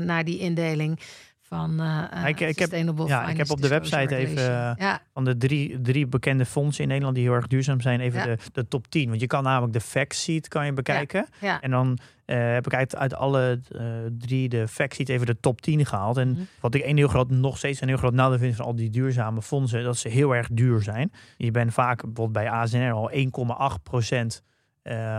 [0.00, 1.00] naar die indeling
[1.48, 2.72] van uh, ik, ik heb,
[3.06, 4.42] ja, ik heb op de website even
[4.78, 5.00] ja.
[5.12, 8.38] van de drie, drie bekende fondsen in Nederland die heel erg duurzaam zijn, even de,
[8.52, 9.08] de top 10.
[9.08, 11.26] Want je kan namelijk de fact sheet kan je bekijken.
[11.40, 11.60] Ja.
[11.60, 13.60] En dan uh, heb ik uit, uit alle
[14.18, 16.16] drie de fact sheet even de top 10 gehaald.
[16.16, 16.46] En mm -hmm.
[16.60, 18.90] wat ik een heel groot, nog steeds een heel groot nadeel vind van al die
[18.90, 21.12] duurzame fondsen, dat ze heel erg duur zijn.
[21.36, 23.10] Je bent vaak bijvoorbeeld bij ASNR al
[24.40, 24.44] 1,8%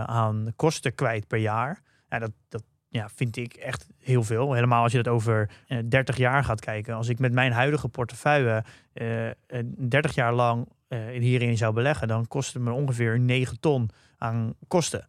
[0.06, 1.80] aan kosten kwijt per jaar.
[2.08, 4.52] Ja, dat, dat ja, vind ik echt heel veel.
[4.52, 6.94] Helemaal als je dat over uh, 30 jaar gaat kijken.
[6.94, 8.64] Als ik met mijn huidige portefeuille
[8.94, 9.28] uh,
[9.78, 14.54] 30 jaar lang uh, hierin zou beleggen, dan kost het me ongeveer 9 ton aan
[14.68, 15.06] kosten.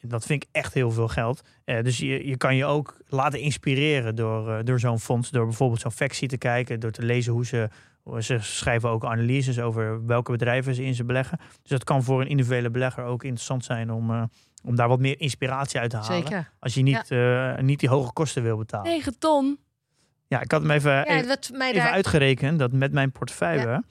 [0.00, 1.42] Dat vind ik echt heel veel geld.
[1.64, 5.30] Dus je, je kan je ook laten inspireren door, door zo'n fonds.
[5.30, 6.80] Door bijvoorbeeld zo'n factie te kijken.
[6.80, 7.68] Door te lezen hoe ze
[8.18, 11.38] Ze schrijven ook analyses over welke bedrijven ze in ze beleggen.
[11.38, 14.28] Dus dat kan voor een individuele belegger ook interessant zijn om,
[14.64, 16.22] om daar wat meer inspiratie uit te halen.
[16.22, 16.50] Zeker.
[16.58, 17.10] Als je niet,
[17.60, 18.90] niet die hoge kosten wil betalen.
[18.90, 19.58] 9 ton.
[20.26, 23.84] Ja, ik had hem even, ja, even, even uitgerekend dat met mijn portefeuille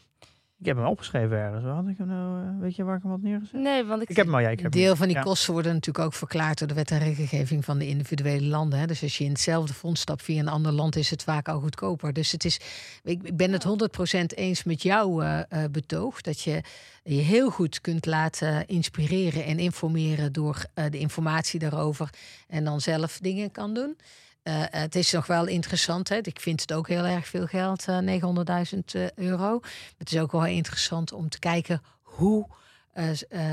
[0.64, 1.64] ik heb hem opgeschreven ergens.
[1.64, 3.61] Had ik hem nou, eh, weet je waar ik hem had neergezet?
[3.61, 4.41] Nee, want ik, ik heb hem al.
[4.41, 6.99] Ja, ik heb deel van die kosten worden natuurlijk ook verklaard door de wet en
[6.99, 8.80] regelgeving van de individuele landen.
[8.80, 8.86] Hè.
[8.86, 11.59] Dus als je in hetzelfde fonds stapt via een ander land, is het vaak al
[11.59, 12.14] goedkoper.
[12.14, 12.59] Dus het is,
[13.03, 13.66] ik, ben het
[14.14, 15.39] 100% eens met jou uh,
[15.72, 16.61] betoog dat je
[17.03, 22.09] je heel goed kunt laten inspireren en informeren door de informatie daarover
[22.47, 23.97] en dan zelf dingen kan doen.
[24.44, 26.10] Uh, het is nog wel interessant.
[26.10, 26.18] Hè?
[26.22, 29.60] Ik vind het ook heel erg veel geld, uh, 900.000 euro.
[29.98, 32.48] Het is ook wel interessant om te kijken hoe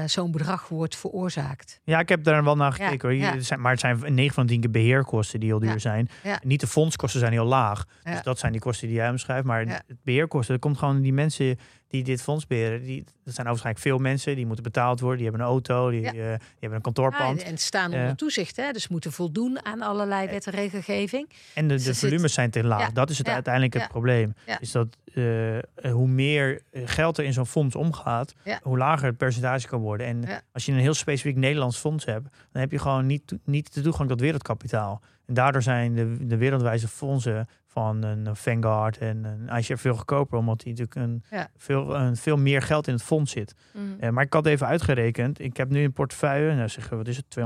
[0.06, 1.80] zo'n bedrag wordt veroorzaakt.
[1.84, 3.16] Ja, ik heb daar wel naar gekeken.
[3.16, 3.40] Ja, ja.
[3.40, 6.08] Zijn, maar het zijn 9 van 10 keer beheerkosten die heel duur zijn.
[6.42, 7.84] Niet de fondskosten zijn heel laag.
[8.02, 9.44] Dus dat zijn die kosten die jij omschrijft.
[9.44, 11.58] Maar het beheerkosten, dat komt gewoon die mensen
[11.90, 15.28] die dit fonds beheren, die, dat zijn waarschijnlijk veel mensen, die moeten betaald worden, die
[15.28, 16.12] hebben een auto, die, ja.
[16.12, 17.40] uh, die hebben een kantoorpand.
[17.40, 18.72] Ja, en staan onder uh, toezicht, hè?
[18.72, 21.28] dus moeten voldoen aan allerlei wet en regelgeving.
[21.54, 24.34] En de, de dus volumes zijn te laag, dat is het uiteindelijk het probleem.
[24.60, 25.58] Is dat uh,
[25.92, 30.06] hoe meer geld er in zo'n fonds omgaat, hoe lager het percentage kan worden.
[30.06, 33.74] En als je een heel specifiek Nederlands fonds hebt, dan heb je gewoon niet, niet
[33.74, 35.00] de toegang tot wereldkapitaal.
[35.26, 40.38] En daardoor zijn de, de wereldwijze fondsen van een Vanguard en een ICR veel goedkoper,
[40.38, 43.54] omdat die natuurlijk een, veel, een, veel meer geld in het fonds zit.
[43.72, 43.96] Mm.
[44.00, 45.40] Uh, maar ik had even uitgerekend.
[45.40, 47.38] Ik heb nu een portefeuille, nou zeg, wat is het,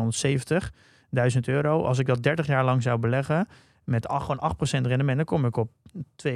[1.34, 1.84] 270.000 euro.
[1.84, 3.48] Als ik dat 30 jaar lang zou beleggen,
[3.84, 4.54] met 8, gewoon
[4.84, 5.70] 8% rendement, dan kom ik op
[6.28, 6.32] 2,9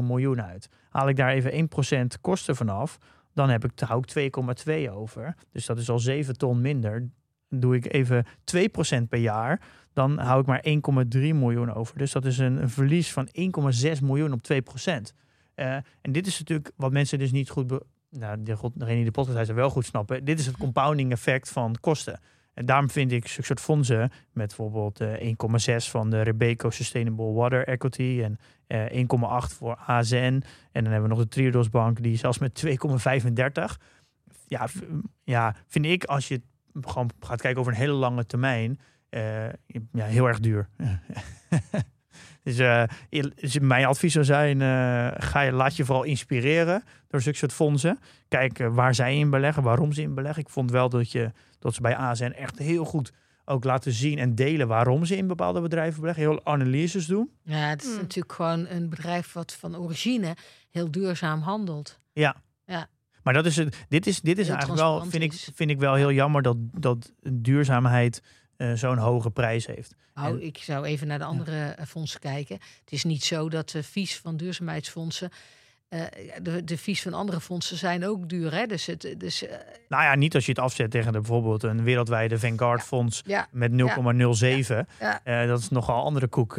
[0.00, 0.68] miljoen uit.
[0.90, 1.68] Haal ik daar even
[2.16, 2.98] 1% kosten vanaf,
[3.34, 4.32] dan heb ik, hou ik
[4.66, 5.34] 2,2 over.
[5.52, 7.08] Dus dat is al 7 ton minder.
[7.50, 9.60] Doe ik even 2% per jaar
[9.92, 11.98] dan hou ik maar 1,3 miljoen over.
[11.98, 15.14] Dus dat is een, een verlies van 1,6 miljoen op 2 procent.
[15.56, 17.70] Uh, en dit is natuurlijk wat mensen dus niet goed...
[18.10, 20.24] nou, degene die de podcast wel goed snappen.
[20.24, 22.20] Dit is het compounding effect van kosten.
[22.54, 26.70] En daarom vind ik zulke soort fondsen met bijvoorbeeld uh, eh, 1,6 van de Rebeco
[26.70, 28.38] Sustainable Water Equity en
[28.68, 29.06] uh, eh,
[29.50, 30.42] 1,8 voor AZN.
[30.72, 32.72] En dan hebben we nog de Triodos Bank die zelfs met 2,35.
[34.46, 34.68] Ja,
[35.24, 36.40] ja, vind ik als je
[36.80, 39.46] gewoon gaat kijken over een hele lange termijn, uh,
[39.92, 40.68] ja, heel erg duur.
[42.44, 42.82] dus, uh,
[43.34, 47.52] dus, mijn advies zou zijn, uh, ga je, laat je vooral inspireren door zulke soort
[47.52, 47.98] fondsen.
[48.28, 50.42] Kijk waar zij in beleggen, waarom ze in beleggen.
[50.42, 53.12] Ik vond wel dat, je, dat ze bij ASN echt heel goed
[53.44, 56.24] ook laten zien en delen waarom ze in bepaalde bedrijven beleggen.
[56.24, 57.30] Heel analyses doen.
[57.42, 58.00] Ja, het is hmm.
[58.00, 60.36] natuurlijk gewoon een bedrijf wat van origine
[60.70, 62.00] heel duurzaam handelt.
[62.12, 62.36] Ja.
[63.22, 63.76] Maar dat is het.
[63.88, 67.12] Dit is, dit is eigenlijk wel, vind ik, vind ik wel heel jammer dat, dat
[67.22, 68.22] duurzaamheid
[68.56, 69.94] uh, zo'n hoge prijs heeft.
[70.14, 71.86] Nou, ik zou even naar de andere ja.
[71.86, 72.58] fondsen kijken.
[72.80, 75.30] Het is niet zo dat de vies van duurzaamheidsfondsen
[75.90, 76.02] uh,
[76.42, 78.54] de, de fees van andere fondsen zijn ook duur.
[78.54, 78.66] Hè?
[78.66, 79.50] Dus het, dus, uh...
[79.88, 83.48] Nou ja, niet als je het afzet tegen de, bijvoorbeeld een wereldwijde Vanguard fonds ja.
[83.50, 83.76] met 0,07.
[85.00, 85.20] Ja.
[85.24, 86.56] Uh, dat is nogal andere koek.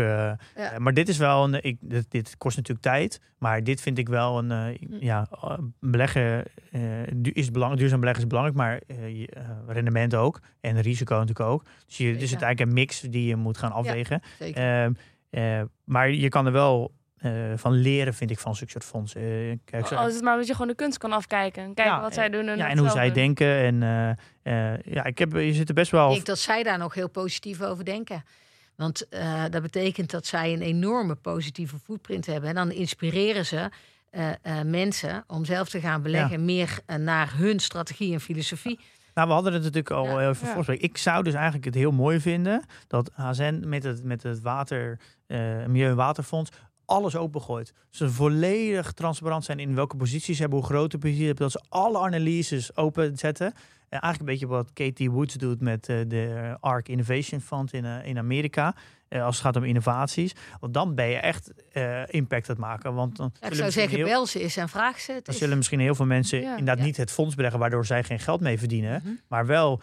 [0.77, 1.63] maar dit is wel een.
[1.63, 3.19] Ik, dit, dit, kost natuurlijk tijd.
[3.37, 4.51] Maar dit vind ik wel een.
[4.51, 5.05] Hm.
[5.05, 5.27] Ja,
[5.79, 6.43] beleggen
[7.21, 7.79] is belangrijk.
[7.79, 8.79] Duurzaam beleggen is belangrijk, maar
[9.67, 10.39] rendement ook.
[10.61, 11.63] En risico natuurlijk ook.
[11.85, 14.21] Dus je, het is het eigenlijk een mix die je moet gaan afwegen.
[14.39, 14.93] Ehm,
[15.83, 16.91] maar je kan er wel
[17.21, 19.21] uh, van leren, vind ik, van zulke soort fondsen.
[19.21, 21.73] Uh, kijk, oh, het maar dat je gewoon de kunst kan afkijken.
[21.73, 22.47] Kijken wat zij doen.
[22.47, 23.47] En, ja, en hoe zij denken.
[23.47, 23.75] En
[24.43, 26.07] uh, ja, ik heb, je zit er best wel...
[26.07, 28.23] Ik denk dat zij daar nog heel positief over denken.
[28.75, 29.07] Want
[29.49, 32.49] dat betekent dat zij een enorme positieve footprint hebben.
[32.49, 33.69] En dan inspireren ze
[34.65, 36.45] mensen om zelf te gaan beleggen...
[36.45, 38.79] meer naar hun strategie en filosofie.
[39.13, 40.79] Nou, we hadden het natuurlijk al ja, even ja.
[40.79, 44.99] Ik zou dus eigenlijk het heel mooi vinden dat HZN met het, met het water,
[45.27, 46.51] uh, Milieu- en Waterfonds
[46.91, 47.73] alles opengooit.
[47.89, 51.43] Ze volledig transparant zijn in welke posities ze hebben, hoe grote posities hebben.
[51.43, 53.53] Dat ze alle analyses openzetten.
[53.89, 57.83] En eigenlijk een beetje wat Katie Woods doet met uh, de ARC Innovation Fund in,
[57.83, 58.75] uh, in Amerika.
[59.09, 60.33] Uh, als het gaat om innovaties.
[60.59, 61.51] Want dan ben je echt
[62.07, 62.93] impact aan het maken.
[62.93, 65.19] Want dan ik zou zeggen, heel, bel ze is en vraag ze.
[65.23, 67.59] Dan zullen misschien heel veel mensen ja, inderdaad niet het fonds beleggen...
[67.59, 69.01] waardoor zij geen geld mee verdienen.
[69.03, 69.13] Mhm.
[69.27, 69.81] Maar wel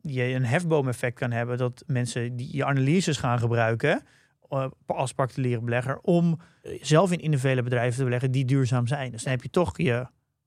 [0.00, 1.58] je een hefboom-effect kan hebben...
[1.58, 4.02] dat mensen die je analyses gaan gebruiken
[4.86, 9.10] als particuliere belegger om eh, zelf in individuele bedrijven te beleggen die duurzaam zijn.
[9.10, 10.06] Dus dan heb je toch je,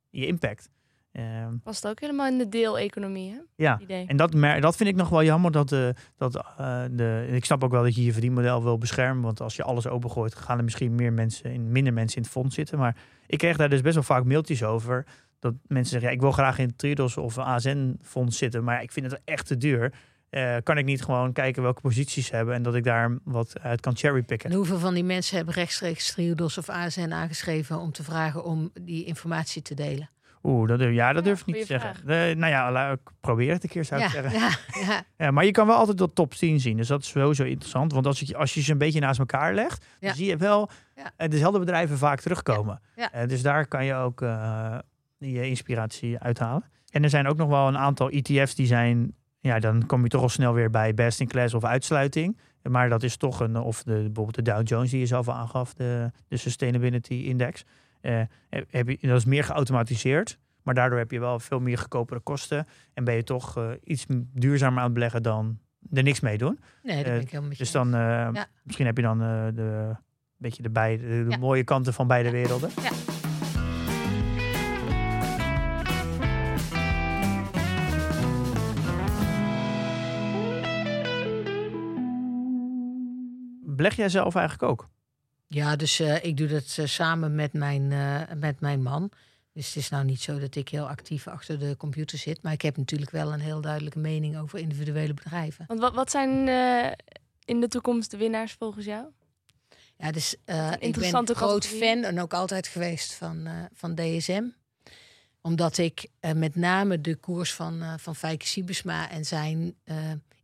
[0.09, 0.69] je impact.
[1.11, 3.31] Um, Was het ook helemaal in de deeleconomie?
[3.31, 3.37] Hè?
[3.55, 4.31] Ja, en dat,
[4.61, 5.51] dat vind ik nog wel jammer.
[5.51, 9.23] Dat, de, dat uh, de, ik snap ook wel dat je je verdienmodel wil beschermen.
[9.23, 12.31] Want als je alles opengooit, gaan er misschien meer mensen in, minder mensen in het
[12.31, 12.77] fonds zitten.
[12.77, 12.97] Maar
[13.27, 15.05] ik kreeg daar dus best wel vaak mailtjes over.
[15.39, 18.63] Dat mensen zeggen, ja, ik wil graag in Triodos of ASN-fonds zitten.
[18.63, 19.93] Maar ik vind het echt te duur.
[20.31, 23.59] Uh, kan ik niet gewoon kijken welke posities ze hebben en dat ik daar wat
[23.59, 24.49] uit kan cherrypicken.
[24.49, 28.71] En hoeveel van die mensen hebben rechtstreeks Triodos of ASN aangeschreven om te vragen om
[28.81, 30.09] die informatie te delen?
[30.43, 32.37] Oeh, dat, ja, dat durf ik niet te zeggen.
[32.37, 34.39] nou ja, ik probeer het een keer, zou ik zeggen.
[34.39, 34.49] Ja,
[34.87, 35.03] ja.
[35.17, 36.77] ja, maar je kan wel altijd dat top 10 zien.
[36.77, 37.93] Dus dat is sowieso interessant.
[37.93, 40.69] Want als, je, als je ze een beetje naast elkaar legt, dan zie je wel
[40.95, 42.81] uh, dezelfde bedrijven vaak terugkomen.
[42.97, 44.77] Uh, dus daar kan je ook uh,
[45.17, 46.63] je inspiratie uithalen.
[46.89, 49.15] En er zijn ook nog wel een aantal ETF's die zijn...
[49.39, 52.37] Ja, dan kom je toch al snel weer bij best in class of uitsluiting.
[52.61, 53.57] Maar dat is toch een...
[53.57, 57.65] Of de, bijvoorbeeld de Dow Jones die je zelf aangaf, de, de Sustainability Index...
[58.01, 60.37] Uh, heb je, dat is meer geautomatiseerd.
[60.63, 62.67] Maar daardoor heb je wel veel meer goedkopere kosten.
[62.93, 65.59] En ben je toch uh, iets duurzamer aan het beleggen dan
[65.93, 66.59] er niks mee doen.
[66.83, 68.47] Nee, dat ben ik helemaal Dus dan, uh, ja.
[68.63, 69.95] misschien heb je dan de,
[70.37, 71.37] beetje de, beide, de, de ja.
[71.37, 72.69] mooie kanten van beide werelden.
[72.81, 73.15] Ja.
[83.77, 84.89] Beleg jij zelf eigenlijk ook?
[85.47, 89.11] Ja, dus uh, ik doe dat uh, samen met mijn, uh, met mijn man.
[89.53, 92.41] Dus het is nou niet zo dat ik heel actief achter de computer zit.
[92.41, 95.65] Maar ik heb natuurlijk wel een heel duidelijke mening over individuele bedrijven.
[95.67, 96.47] Want wat, wat zijn
[97.45, 99.05] in de toekomst de winnaars volgens jou?
[99.97, 100.33] Ja, dus
[100.79, 104.43] ik ben een groot fan en ook altijd geweest van, van DSM.
[105.41, 109.75] Omdat ik met name de koers van, van Fijke Siebesma en zijn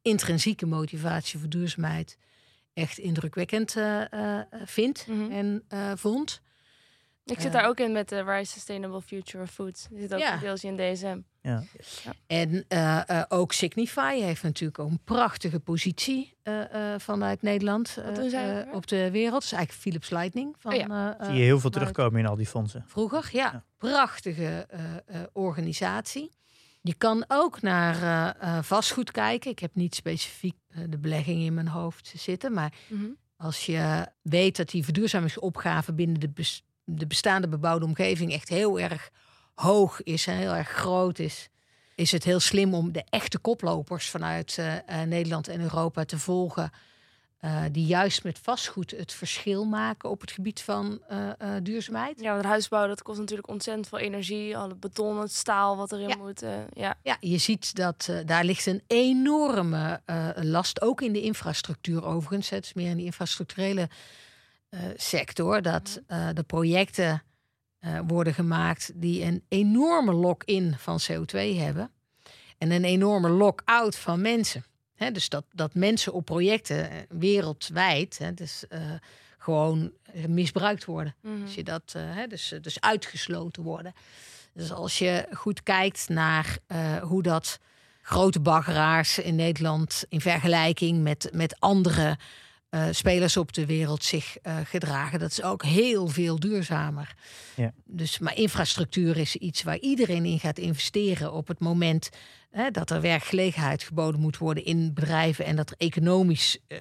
[0.01, 2.17] intrinsieke motivatie voor duurzaamheid
[2.73, 5.31] echt indrukwekkend uh, vind mm -hmm.
[5.31, 6.41] en uh, vond.
[7.25, 9.87] Ik zit daar ook in met de Rise Sustainable Future of Food.
[9.89, 10.37] Die zit ook ja.
[10.37, 11.19] deels in DSM.
[11.41, 11.63] Ja.
[12.03, 12.13] ja.
[12.27, 12.65] En
[13.29, 16.37] ook Signify heeft natuurlijk ook een prachtige positie
[16.97, 17.97] vanuit Nederland
[18.71, 19.33] op de wereld.
[19.33, 20.55] Dat is eigenlijk Philips Lightning.
[20.59, 21.17] Van, oh ja.
[21.21, 22.83] Zie je heel veel terugkomen in al die fondsen.
[22.87, 23.51] Vroeger, ja.
[23.51, 23.63] ja.
[23.77, 24.67] Prachtige
[25.33, 26.31] organisatie.
[26.85, 27.95] Je kan ook naar
[28.43, 29.51] uh, vastgoed kijken.
[29.51, 32.53] Ik heb niet specifiek uh, de belegging in mijn hoofd zitten.
[32.53, 33.17] Maar mm -hmm.
[33.37, 38.79] als je weet dat die verduurzamingsopgave binnen de, bes de, bestaande bebouwde omgeving echt heel
[38.79, 39.09] erg
[39.55, 41.49] hoog is en heel erg groot is,
[41.95, 44.57] is het heel slim om de echte koplopers vanuit
[45.05, 46.71] Nederland en Europa te volgen.
[47.45, 52.19] Uh, die juist met vastgoed het verschil maken op het gebied van uh, uh, duurzaamheid.
[52.21, 54.57] Ja, want huisbouw dat kost natuurlijk ontzettend veel energie.
[54.57, 56.15] Al het beton, het staal wat erin ja.
[56.15, 56.43] moet.
[56.73, 56.97] ja.
[57.01, 60.01] ja, je ziet dat daar ligt een enorme
[60.35, 62.49] last, ook in de infrastructuur overigens.
[62.49, 63.89] Het is meer in de infrastructurele
[64.95, 66.01] sector, dat
[66.33, 67.23] de projecten
[68.07, 71.91] worden gemaakt die een enorme lock-in van CO2 hebben.
[72.57, 74.63] En een enorme lock-out van mensen
[74.97, 78.79] dus dat, dat mensen op projecten eh, wereldwijd dus, uh,
[79.37, 79.91] gewoon
[80.27, 81.15] misbruikt worden.
[81.21, 81.43] Mm -hmm.
[81.43, 83.93] Als je dat, uh, dus, dus uitgesloten worden.
[84.53, 86.57] Dus als je goed kijkt naar
[87.01, 87.59] hoe dat
[88.01, 92.17] grote baggeraars in Nederland in vergelijking met, met andere
[92.73, 95.19] uh, spelers op de wereld zich uh, gedragen.
[95.19, 97.15] Dat is ook heel veel duurzamer.
[97.55, 97.73] Ja.
[97.85, 102.09] Dus, maar infrastructuur is iets waar iedereen in gaat investeren op het moment
[102.51, 106.79] hè, dat er werkgelegenheid geboden moet worden in bedrijven en dat er economisch uh,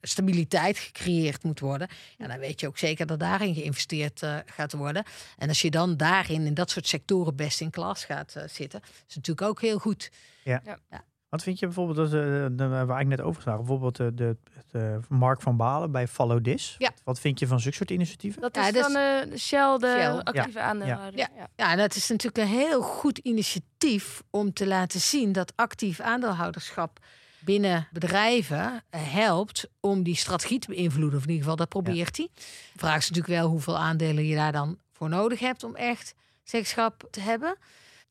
[0.00, 1.88] stabiliteit gecreëerd moet worden.
[2.18, 5.04] Ja, dan weet je ook zeker dat daarin geïnvesteerd gaat worden.
[5.38, 9.14] En als je dan daarin in dat soort sectoren best in klas gaat zitten, is
[9.14, 10.10] natuurlijk ook heel goed.
[10.44, 10.62] Ja.
[10.64, 11.04] ja.
[11.32, 14.36] Wat vind je bijvoorbeeld, dat, uh, waar ik net over zag, bijvoorbeeld de, de,
[14.70, 16.74] de, Mark van Balen bij Follow This.
[16.78, 16.90] Ja.
[17.04, 18.40] Wat vind je van zulke soort initiatieven?
[18.40, 20.18] Dat is ja, van uh, Shell, de Shell.
[20.18, 20.64] actieve ja.
[20.64, 21.18] aandeelhouder.
[21.18, 21.28] Ja.
[21.36, 21.48] Ja.
[21.56, 26.98] ja, dat is natuurlijk een heel goed initiatief om te laten zien dat actief aandeelhouderschap
[27.40, 31.18] binnen bedrijven helpt om die strategie te beïnvloeden.
[31.18, 32.28] Of in ieder geval, dat probeert hij.
[32.76, 37.08] Vraag is natuurlijk wel hoeveel aandelen je daar dan voor nodig hebt om echt zeggenschap
[37.10, 37.56] te hebben.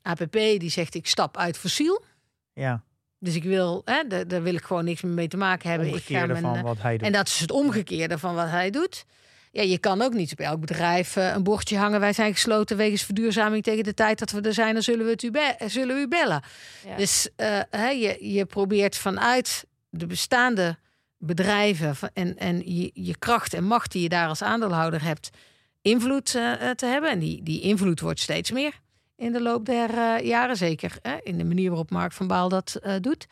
[0.01, 2.03] APP die zegt ik stap uit fossiel.
[2.53, 2.83] Ja.
[3.23, 5.87] Dus ik wil, hè, daar wil ik gewoon niks meer mee te maken hebben.
[5.87, 7.07] Ik ga mijn, van wat hij doet.
[7.07, 9.05] En dat is het omgekeerde van wat hij doet.
[9.51, 11.99] Ja, je kan ook niet op elk bedrijf uh, een bordje hangen.
[11.99, 13.63] Wij zijn gesloten wegens verduurzaming.
[13.63, 16.01] Tegen de tijd dat we er zijn, dan zullen we, het u, be zullen we
[16.01, 16.43] u bellen.
[16.87, 16.95] Ja.
[16.95, 20.77] Dus uh, hè, je, je probeert vanuit de bestaande
[21.17, 25.29] bedrijven en, en je, je kracht en macht die je daar als aandeelhouder hebt,
[25.81, 27.09] invloed uh, te hebben.
[27.09, 28.79] En die, die invloed wordt steeds meer
[29.21, 30.55] in de loop der uh, jaren.
[30.55, 33.27] Zeker hè, in de manier waarop Mark van Baal dat uh, doet.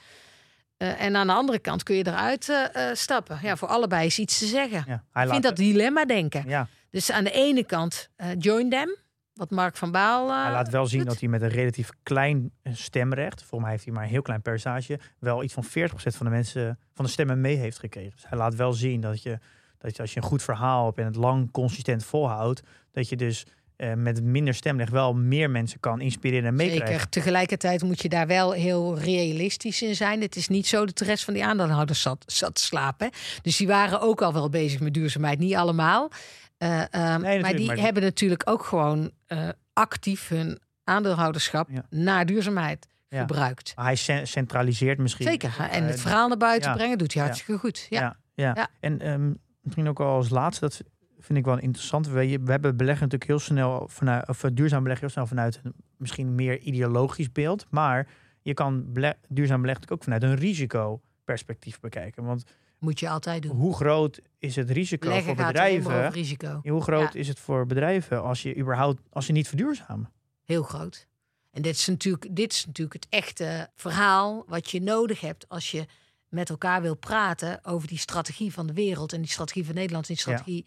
[0.77, 3.39] Uh, en aan de andere kant kun je eruit stappen.
[3.41, 4.83] Ja, voor allebei is iets te zeggen.
[4.87, 6.43] Ja, Ik vind dat dilemma denken.
[6.47, 6.67] Ja.
[6.89, 8.97] Dus aan de ene kant join them.
[9.33, 10.43] Wat Mark van Baal.
[10.43, 13.93] hij laat wel zien dat hij met een relatief klein stemrecht, voor mij heeft hij
[13.93, 17.41] maar een heel klein percentage, wel iets van 40% van de mensen van de stemmen
[17.41, 18.11] mee heeft gekregen.
[18.11, 19.39] Dus hij laat wel zien dat je,
[19.77, 22.61] dat je als je een goed verhaal hebt en het lang consistent volhoudt,
[22.91, 23.45] dat je dus
[23.81, 26.87] uh, met minder stemrecht wel meer mensen kan inspireren en meekrijgen.
[26.87, 27.09] Zeker.
[27.09, 30.21] Tegelijkertijd moet je daar wel heel realistisch in zijn.
[30.21, 33.09] Het is niet zo dat de rest van die aandeelhouders zat, zat te slapen.
[33.41, 35.39] Dus die waren ook al wel bezig met duurzaamheid.
[35.39, 36.11] Niet allemaal.
[36.57, 43.73] Uh, maar die hebben natuurlijk ook gewoon uh, actief hun aandeelhouderschap naar duurzaamheid gebruikt.
[43.75, 45.25] hij centraliseert misschien.
[45.25, 45.67] Zeker.
[45.71, 47.87] En het verhaal naar buiten brengen doet hij hartstikke goed.
[47.89, 48.17] Ja.
[48.33, 48.67] Ja.
[48.79, 50.81] En um, misschien ook al als laatste, dat
[51.19, 52.07] vind ik wel interessant.
[52.07, 55.73] We, we hebben beleggen natuurlijk heel snel vanuit, of duurzaam beleggen heel snel vanuit een
[55.97, 57.65] misschien meer ideologisch beeld.
[57.69, 58.07] Maar
[58.41, 58.85] je kan
[59.27, 62.23] duurzaam beleggen ook vanuit een risicoperspectief bekijken.
[62.23, 62.43] Want
[62.79, 63.55] moet je altijd doen.
[63.55, 66.11] Hoe groot is het risico voor bedrijven?
[66.11, 66.59] Risico.
[66.63, 70.11] Hoe groot is het voor bedrijven als je überhaupt als je niet verduurzamen?
[70.43, 71.07] Heel groot.
[71.51, 75.71] En dit is, natuurlijk, dit is natuurlijk het echte verhaal wat je nodig hebt als
[75.71, 75.85] je
[76.27, 80.07] met elkaar wil praten over die strategie van de wereld en die strategie van Nederland
[80.07, 80.65] en die strategie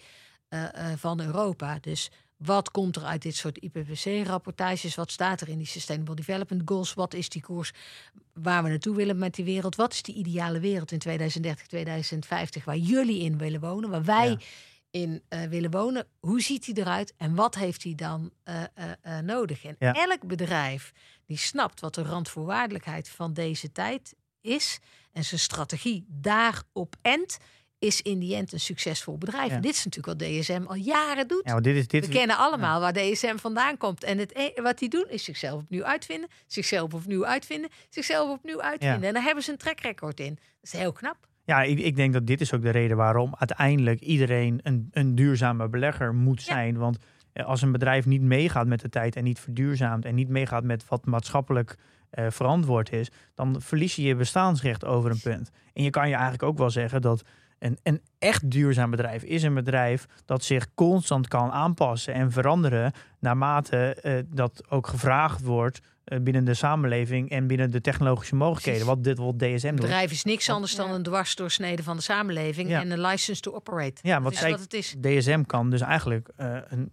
[0.55, 1.79] uh, uh, van Europa.
[1.81, 4.95] Dus wat komt er uit dit soort IPCC-rapportages?
[4.95, 6.95] Wat staat er in die Sustainable Development Goals?
[6.95, 7.73] Wat is die koers
[8.33, 9.77] waar we naartoe willen met die wereld?
[9.77, 13.91] Wat is die ideale wereld in 2030, 2050 waar jullie in willen wonen?
[13.91, 14.39] Waar wij
[14.91, 16.07] in uh, willen wonen?
[16.21, 18.63] Hoe ziet die eruit en wat heeft hij dan uh,
[19.07, 19.65] uh, nodig?
[19.65, 20.93] En elk bedrijf
[21.27, 24.81] die snapt wat de randvoorwaardelijkheid van deze tijd is
[25.13, 27.39] en zijn strategie daarop endt,
[27.83, 29.51] is in die end een succesvol bedrijf.
[29.51, 31.43] En dit is natuurlijk wat DSM al jaren doet.
[31.45, 32.07] Ja, dit is, dit...
[32.07, 34.05] We kennen allemaal waar DSM vandaan komt.
[34.05, 38.62] En het, e- wat die doen is zichzelf opnieuw uitvinden, zichzelf opnieuw uitvinden, zichzelf opnieuw
[38.62, 39.09] uitvinden.
[39.09, 40.35] En daar hebben ze een track record in.
[40.35, 41.16] Dat is heel knap.
[41.45, 45.14] Ja, ik, ik, denk dat dit is ook de reden waarom uiteindelijk iedereen een, een
[45.14, 46.76] duurzame belegger moet zijn.
[46.76, 46.99] Want
[47.33, 50.64] eh, als een bedrijf niet meegaat met de tijd en niet verduurzaamt en niet meegaat
[50.64, 51.76] met wat maatschappelijk
[52.12, 55.51] uh, verantwoord is, dan verlies je je bestaansrecht over een punt.
[55.72, 57.22] En je kan je eigenlijk ook wel zeggen dat
[57.63, 62.93] een, een echt duurzaam bedrijf is een bedrijf dat zich constant kan aanpassen en veranderen
[63.19, 68.87] naarmate uh, dat ook gevraagd wordt uh, binnen de samenleving en binnen de technologische mogelijkheden.
[68.87, 69.81] Wat dit wat DSM doet.
[69.81, 74.01] Bedrijf is niks anders dan een dwarsdoorsnede van de samenleving en een license to operate.
[74.03, 74.97] Ja, wat, zij, wat het is.
[75.01, 76.91] DSM kan dus eigenlijk uh, een,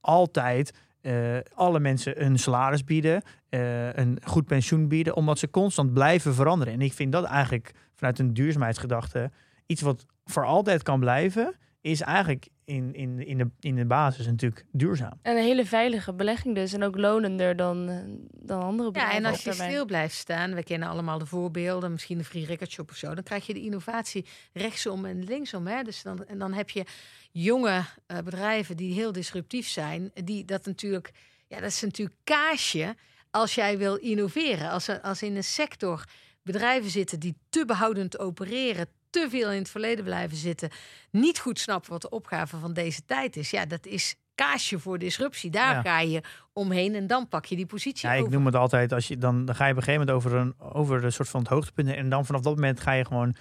[0.00, 5.92] altijd uh, alle mensen een salaris bieden, uh, een goed pensioen bieden, omdat ze constant
[5.92, 6.74] blijven veranderen.
[6.74, 9.30] En ik vind dat eigenlijk vanuit een duurzaamheidsgedachte
[9.70, 14.26] iets wat voor altijd kan blijven, is eigenlijk in, in, in, de, in de basis
[14.26, 15.18] natuurlijk duurzaam.
[15.22, 16.72] En een hele veilige belegging dus.
[16.72, 17.96] En ook lonender dan, eh,
[18.32, 19.20] dan andere bedrijven.
[19.20, 22.44] Ja, en als je stil blijft staan, we kennen allemaal de voorbeelden, misschien een free
[22.44, 25.66] record shop of zo, dan krijg je de innovatie rechtsom en linksom.
[25.66, 25.82] Hè?
[25.82, 26.84] Dus dan, en dan heb je
[27.30, 31.10] jonge uh, bedrijven die heel disruptief zijn, die dat natuurlijk,
[31.48, 32.94] ja, dat is natuurlijk kaasje
[33.30, 34.70] als jij wil innoveren.
[34.70, 36.04] Als, als in een sector
[36.42, 40.70] bedrijven zitten die te behoudend opereren, te veel in het verleden blijven zitten,
[41.10, 43.50] niet goed snappen wat de opgave van deze tijd is.
[43.50, 45.50] Ja, dat is kaasje voor disruptie.
[45.50, 46.22] Daar ga je
[46.52, 48.08] omheen en dan pak je die positie.
[48.08, 50.26] Ja, ik noem het altijd, als je, dan, dan ga je op een gegeven moment
[50.26, 51.88] over een, over een soort van het hoogtepunt.
[51.88, 53.34] En dan vanaf dat moment ga je gewoon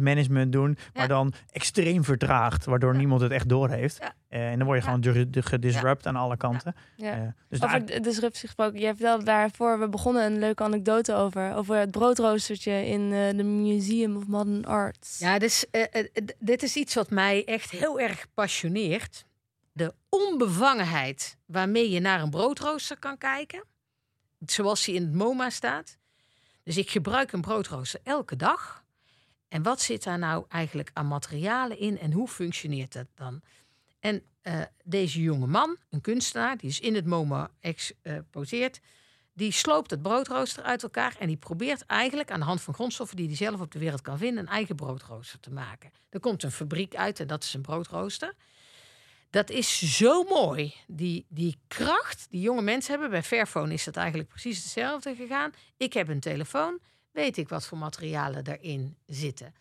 [0.00, 3.98] management doen, maar dan extreem vertraagd, waardoor niemand het echt doorheeft.
[4.00, 6.74] Uh, en dan word je gewoon gedisrupt aan alle kanten.
[6.96, 7.12] Uh,
[7.48, 11.90] dus over disruptie gesproken, je vertelde daarvoor, we begonnen een leuke anekdote over, over het
[11.90, 15.18] broodroostertje in de uh, Museum of Modern Arts.
[15.18, 15.64] Ja, dus,
[16.38, 19.24] dit is iets wat mij echt heel erg passioneert
[19.74, 23.64] de onbevangenheid waarmee je naar een broodrooster kan kijken,
[24.46, 25.98] zoals die in het MoMA staat.
[26.62, 28.84] Dus ik gebruik een broodrooster elke dag.
[29.48, 33.42] En wat zit daar nou eigenlijk aan materialen in en hoe functioneert dat dan?
[34.00, 38.80] En uh, deze jonge man, een kunstenaar, die is in het MoMA exposeerd,
[39.32, 43.16] die sloopt het broodrooster uit elkaar en die probeert eigenlijk aan de hand van grondstoffen
[43.16, 45.90] die hij zelf op de wereld kan vinden, een eigen broodrooster te maken.
[46.08, 48.34] Er komt een fabriek uit en dat is een broodrooster.
[49.34, 50.74] Dat is zo mooi.
[50.86, 53.10] Die, die kracht die jonge mensen hebben.
[53.10, 55.52] Bij Fairphone is dat eigenlijk precies hetzelfde gegaan.
[55.76, 56.78] Ik heb een telefoon.
[57.10, 59.54] Weet ik wat voor materialen daarin zitten?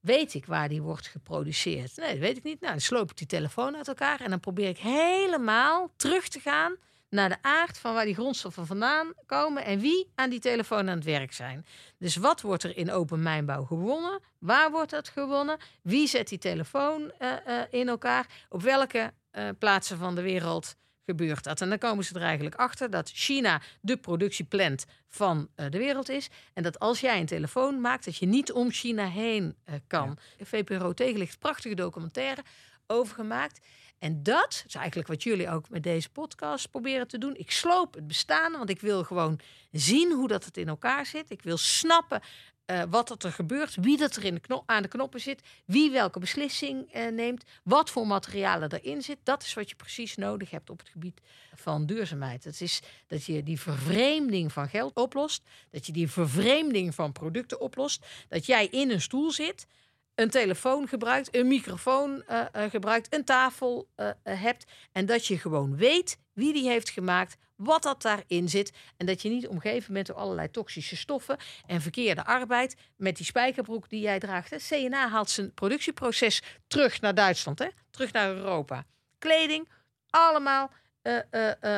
[0.00, 1.96] Weet ik waar die wordt geproduceerd?
[1.96, 2.60] Nee, dat weet ik niet.
[2.60, 6.40] Nou, dan sloop ik die telefoon uit elkaar en dan probeer ik helemaal terug te
[6.40, 6.76] gaan
[7.12, 10.96] naar de aard van waar die grondstoffen vandaan komen en wie aan die telefoon aan
[10.96, 11.66] het werk zijn.
[11.98, 14.20] Dus wat wordt er in open mijnbouw gewonnen?
[14.38, 15.58] Waar wordt dat gewonnen?
[15.82, 18.26] Wie zet die telefoon uh, uh, in elkaar?
[18.48, 21.60] Op welke uh, plaatsen van de wereld gebeurt dat?
[21.60, 26.28] En dan komen ze er eigenlijk achter dat China de productieplant van de wereld is.
[26.54, 29.56] En dat als jij een telefoon maakt, dat je niet om China heen
[29.86, 30.18] kan.
[30.38, 30.44] Ja.
[30.44, 32.42] VPRO tegenlicht, prachtige documentaire
[32.86, 33.60] over gemaakt.
[34.02, 37.36] En dat is eigenlijk wat jullie ook met deze podcast proberen te doen.
[37.36, 39.40] Ik sloop het bestaan, want ik wil gewoon
[39.72, 41.30] zien hoe dat het in elkaar zit.
[41.30, 42.20] Ik wil snappen
[42.66, 45.90] uh, wat er gebeurt, wie dat er in de knop, aan de knoppen zit, wie
[45.90, 49.18] welke beslissing uh, neemt, wat voor materialen erin zit.
[49.22, 51.20] Dat is wat je precies nodig hebt op het gebied
[51.54, 52.44] van duurzaamheid.
[52.44, 57.60] Het is dat je die vervreemding van geld oplost, dat je die vervreemding van producten
[57.60, 59.66] oplost, dat jij in een stoel zit
[60.14, 64.64] een telefoon gebruikt, een microfoon uh, uh, gebruikt, een tafel uh, hebt.
[64.92, 68.72] En dat je gewoon weet wie die heeft gemaakt, wat dat daarin zit.
[68.96, 71.36] En dat je niet omgeven bent door allerlei toxische stoffen
[71.66, 72.76] en verkeerde arbeid.
[72.96, 74.50] Met die spijkerbroek die jij draagt.
[74.50, 74.56] Hè.
[74.68, 77.68] CNA haalt zijn productieproces terug naar Duitsland, hè?
[77.90, 78.84] terug naar Europa.
[79.18, 79.68] Kleding,
[80.10, 80.70] allemaal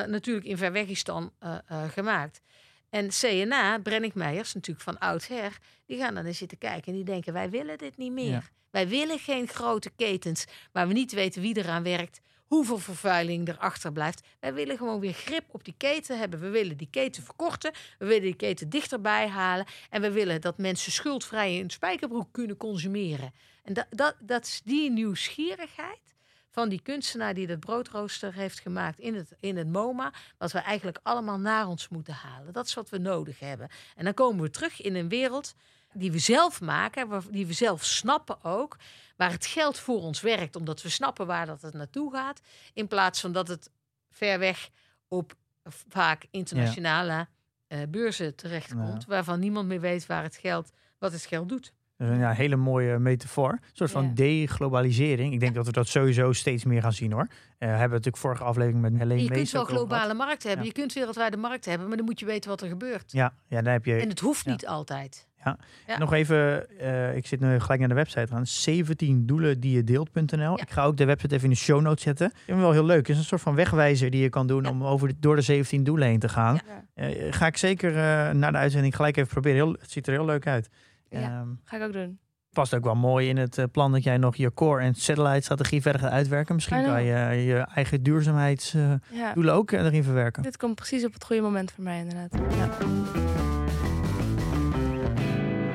[0.07, 1.33] natuurlijk in Verwegistan
[1.91, 2.41] gemaakt.
[2.95, 7.05] En CNA, Brennick Meijers, natuurlijk van oudsher, die gaan dan eens zitten kijken en die
[7.05, 8.51] denken: wij willen dit niet meer.
[8.71, 13.93] Wij willen geen grote ketens waar we niet weten wie eraan werkt, hoeveel vervuiling erachter
[13.93, 14.27] blijft.
[14.41, 16.41] Wij willen gewoon weer grip op die keten hebben.
[16.41, 20.59] We willen die keten verkorten, we willen die keten dichterbij halen en we willen dat
[20.59, 23.33] mensen schuldvrij een spijkerbroek kunnen consumeren.
[23.63, 26.14] En dat, dat, dat is die nieuwsgierigheid
[26.55, 30.59] van die kunstenaar die dat broodrooster heeft gemaakt in het, in het MoMA, wat we
[30.59, 32.53] eigenlijk allemaal naar ons moeten halen.
[32.53, 33.69] Dat is wat we nodig hebben.
[33.97, 35.55] En dan komen we terug in een wereld
[35.93, 38.77] die we zelf maken, die we zelf snappen ook,
[39.17, 42.41] waar het geld voor ons werkt, omdat we snappen waar dat het naartoe gaat,
[42.73, 43.71] in plaats van dat het
[44.11, 44.71] ver weg
[45.09, 45.35] op
[45.89, 47.29] vaak internationale
[47.69, 51.73] uh, beurzen terechtkomt, waarvan niemand meer weet waar het geld, wat het geld doet.
[52.05, 53.51] Dat is een ja, hele mooie metafoor.
[53.51, 55.33] Een soort van deglobalisering.
[55.33, 57.27] Ik denk dat we dat sowieso steeds meer gaan zien hoor.
[57.29, 57.29] Uh,
[57.59, 60.67] hebben we natuurlijk vorige aflevering met Helene Je kunt wel globale markten hebben.
[60.67, 61.89] Je kunt wereldwijde markten hebben.
[61.89, 63.13] Maar dan moet je weten wat er gebeurt.
[63.13, 63.95] Ja, ja dan heb je...
[63.95, 65.27] En het hoeft niet altijd.
[65.87, 65.99] Ja.
[65.99, 68.47] Nog even, uh, ik zit nu gelijk naar de website aan.
[68.47, 70.61] 17 doelen die je deelt.nl.
[70.61, 72.27] Ik ga ook de website even in de show notes zetten.
[72.27, 73.07] Ik vind wel heel leuk.
[73.07, 75.43] Het is een soort van wegwijzer die je kan doen om over de, door de
[75.43, 76.59] 17 doelen heen te gaan.
[76.95, 79.57] Uh, ga ik zeker uh, na de uitzending gelijk even proberen.
[79.57, 80.69] Heel, het ziet er heel leuk uit.
[81.09, 82.19] Ja, um, ga ik ook doen.
[82.53, 85.41] Past ook wel mooi in het uh, plan dat jij nog je core en satellite
[85.41, 86.55] strategie verder gaat uitwerken.
[86.55, 89.01] Misschien kan je uh, je eigen duurzaamheidsdoelen
[89.35, 89.53] ja.
[89.53, 90.43] ook erin verwerken.
[90.43, 92.39] Dit komt precies op het goede moment voor mij inderdaad.
[92.57, 92.69] Ja.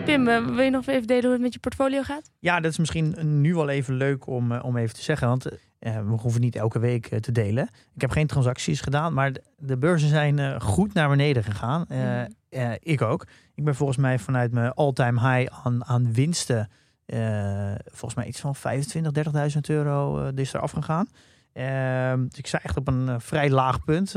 [0.06, 2.32] Pim, wil je nog even delen hoe het met je portfolio gaat?
[2.40, 5.28] Ja, dat is misschien nu wel even leuk om, om even te zeggen.
[5.28, 5.46] Want
[5.80, 7.70] we hoeven niet elke week te delen.
[7.96, 11.86] Ik heb geen transacties gedaan, maar de beurzen zijn goed naar beneden gegaan.
[11.88, 12.28] Mm.
[12.50, 13.28] Uh, ik ook.
[13.56, 16.70] Ik ben volgens mij vanuit mijn all-time high aan, aan winsten.
[17.06, 21.08] Uh, volgens mij iets van 25, 30.000 euro uh, is er afgegaan.
[21.54, 24.16] Ehm, dus ik sta echt op een vrij laag punt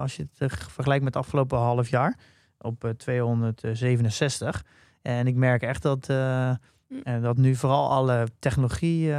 [0.00, 2.18] als je het vergelijkt met het afgelopen half jaar.
[2.58, 4.64] Op 267.
[5.02, 7.20] En ik merk echt dat, hm.
[7.20, 9.12] dat nu vooral alle technologie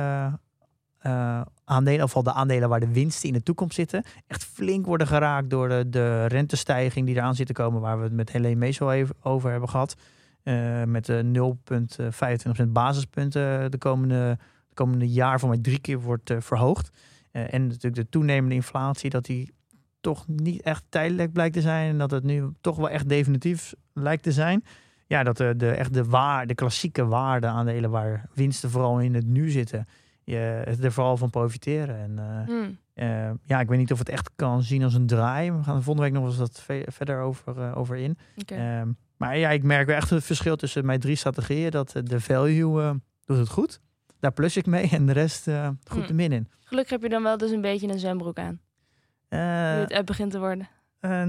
[1.06, 4.86] uh, aandelen, of al de aandelen waar de winsten in de toekomst zitten, echt flink
[4.86, 8.32] worden geraakt door de, de rentestijging die eraan zit te komen, waar we het met
[8.32, 9.95] Helene even over hebben gehad.
[10.43, 11.56] Uh, met de
[12.62, 14.38] 0,25% basispunten de komende,
[14.70, 16.89] de komende jaar voor mij drie keer wordt verhoogd.
[17.32, 19.54] en natuurlijk de toenemende inflatie, dat die
[20.02, 21.89] toch niet echt tijdelijk blijkt te zijn.
[21.89, 24.64] En dat het nu toch wel echt definitief lijkt te zijn.
[25.08, 29.14] Ja, dat de, de, echt de, waar, de klassieke waarde aandelen waar winsten vooral in
[29.14, 29.88] het nu zitten
[30.30, 31.95] je er vooral van profiteren.
[31.95, 35.51] En uh, ja, ik weet niet of het echt kan zien als een draai.
[35.51, 38.17] We gaan de volgende week nog eens wat verder over, uh, over in.
[38.38, 38.82] Okay.
[38.82, 41.71] Um, maar ja, ik merk wel echt het verschil tussen mijn drie strategieën.
[41.71, 43.80] Dat de value doet het goed.
[44.19, 45.47] Daar plus ik mee en de rest
[45.84, 46.07] goed mm.
[46.07, 46.47] de min in.
[46.63, 48.59] Gelukkig heb je dan wel dus een beetje een zwembroek aan.
[49.30, 50.69] nu het app begint te worden.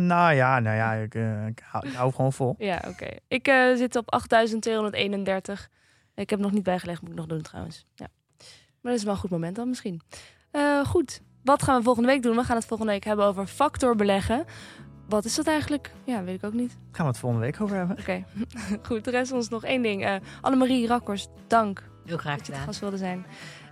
[0.07, 1.15] Nou ja, nou ja ik,
[1.49, 2.55] ik, hou, ik, hou, gewoon vol.
[2.71, 2.89] ja, oké.
[2.89, 3.21] Okay.
[3.29, 5.71] Ik zit op 8231.
[6.15, 7.87] Ik heb nog niet bijgelegd, moet ik nog doen trouwens.
[7.95, 8.07] Ja.
[8.81, 10.01] Maar dat is wel een goed moment dan misschien.
[10.53, 12.37] Uh, goed, wat gaan we volgende week doen?
[12.37, 14.45] We gaan het volgende week hebben over factor beleggen.
[15.09, 15.93] Wat is dat eigenlijk?
[16.05, 16.77] Ja, weet ik ook niet.
[16.91, 17.99] Gaan we het volgende week over hebben.
[17.99, 18.79] Oké, okay.
[18.89, 19.07] goed.
[19.07, 20.05] Er rest ons nog één ding.
[20.05, 21.89] Uh, Annemarie Rakkers, dank.
[22.05, 22.51] Heel graag gedaan.
[22.51, 23.27] Dat je gast wilde zijn.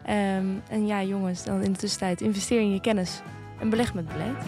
[0.09, 3.21] Um, en ja, jongens, dan in de tussentijd investeer in je kennis
[3.61, 4.45] en beleg met beleid.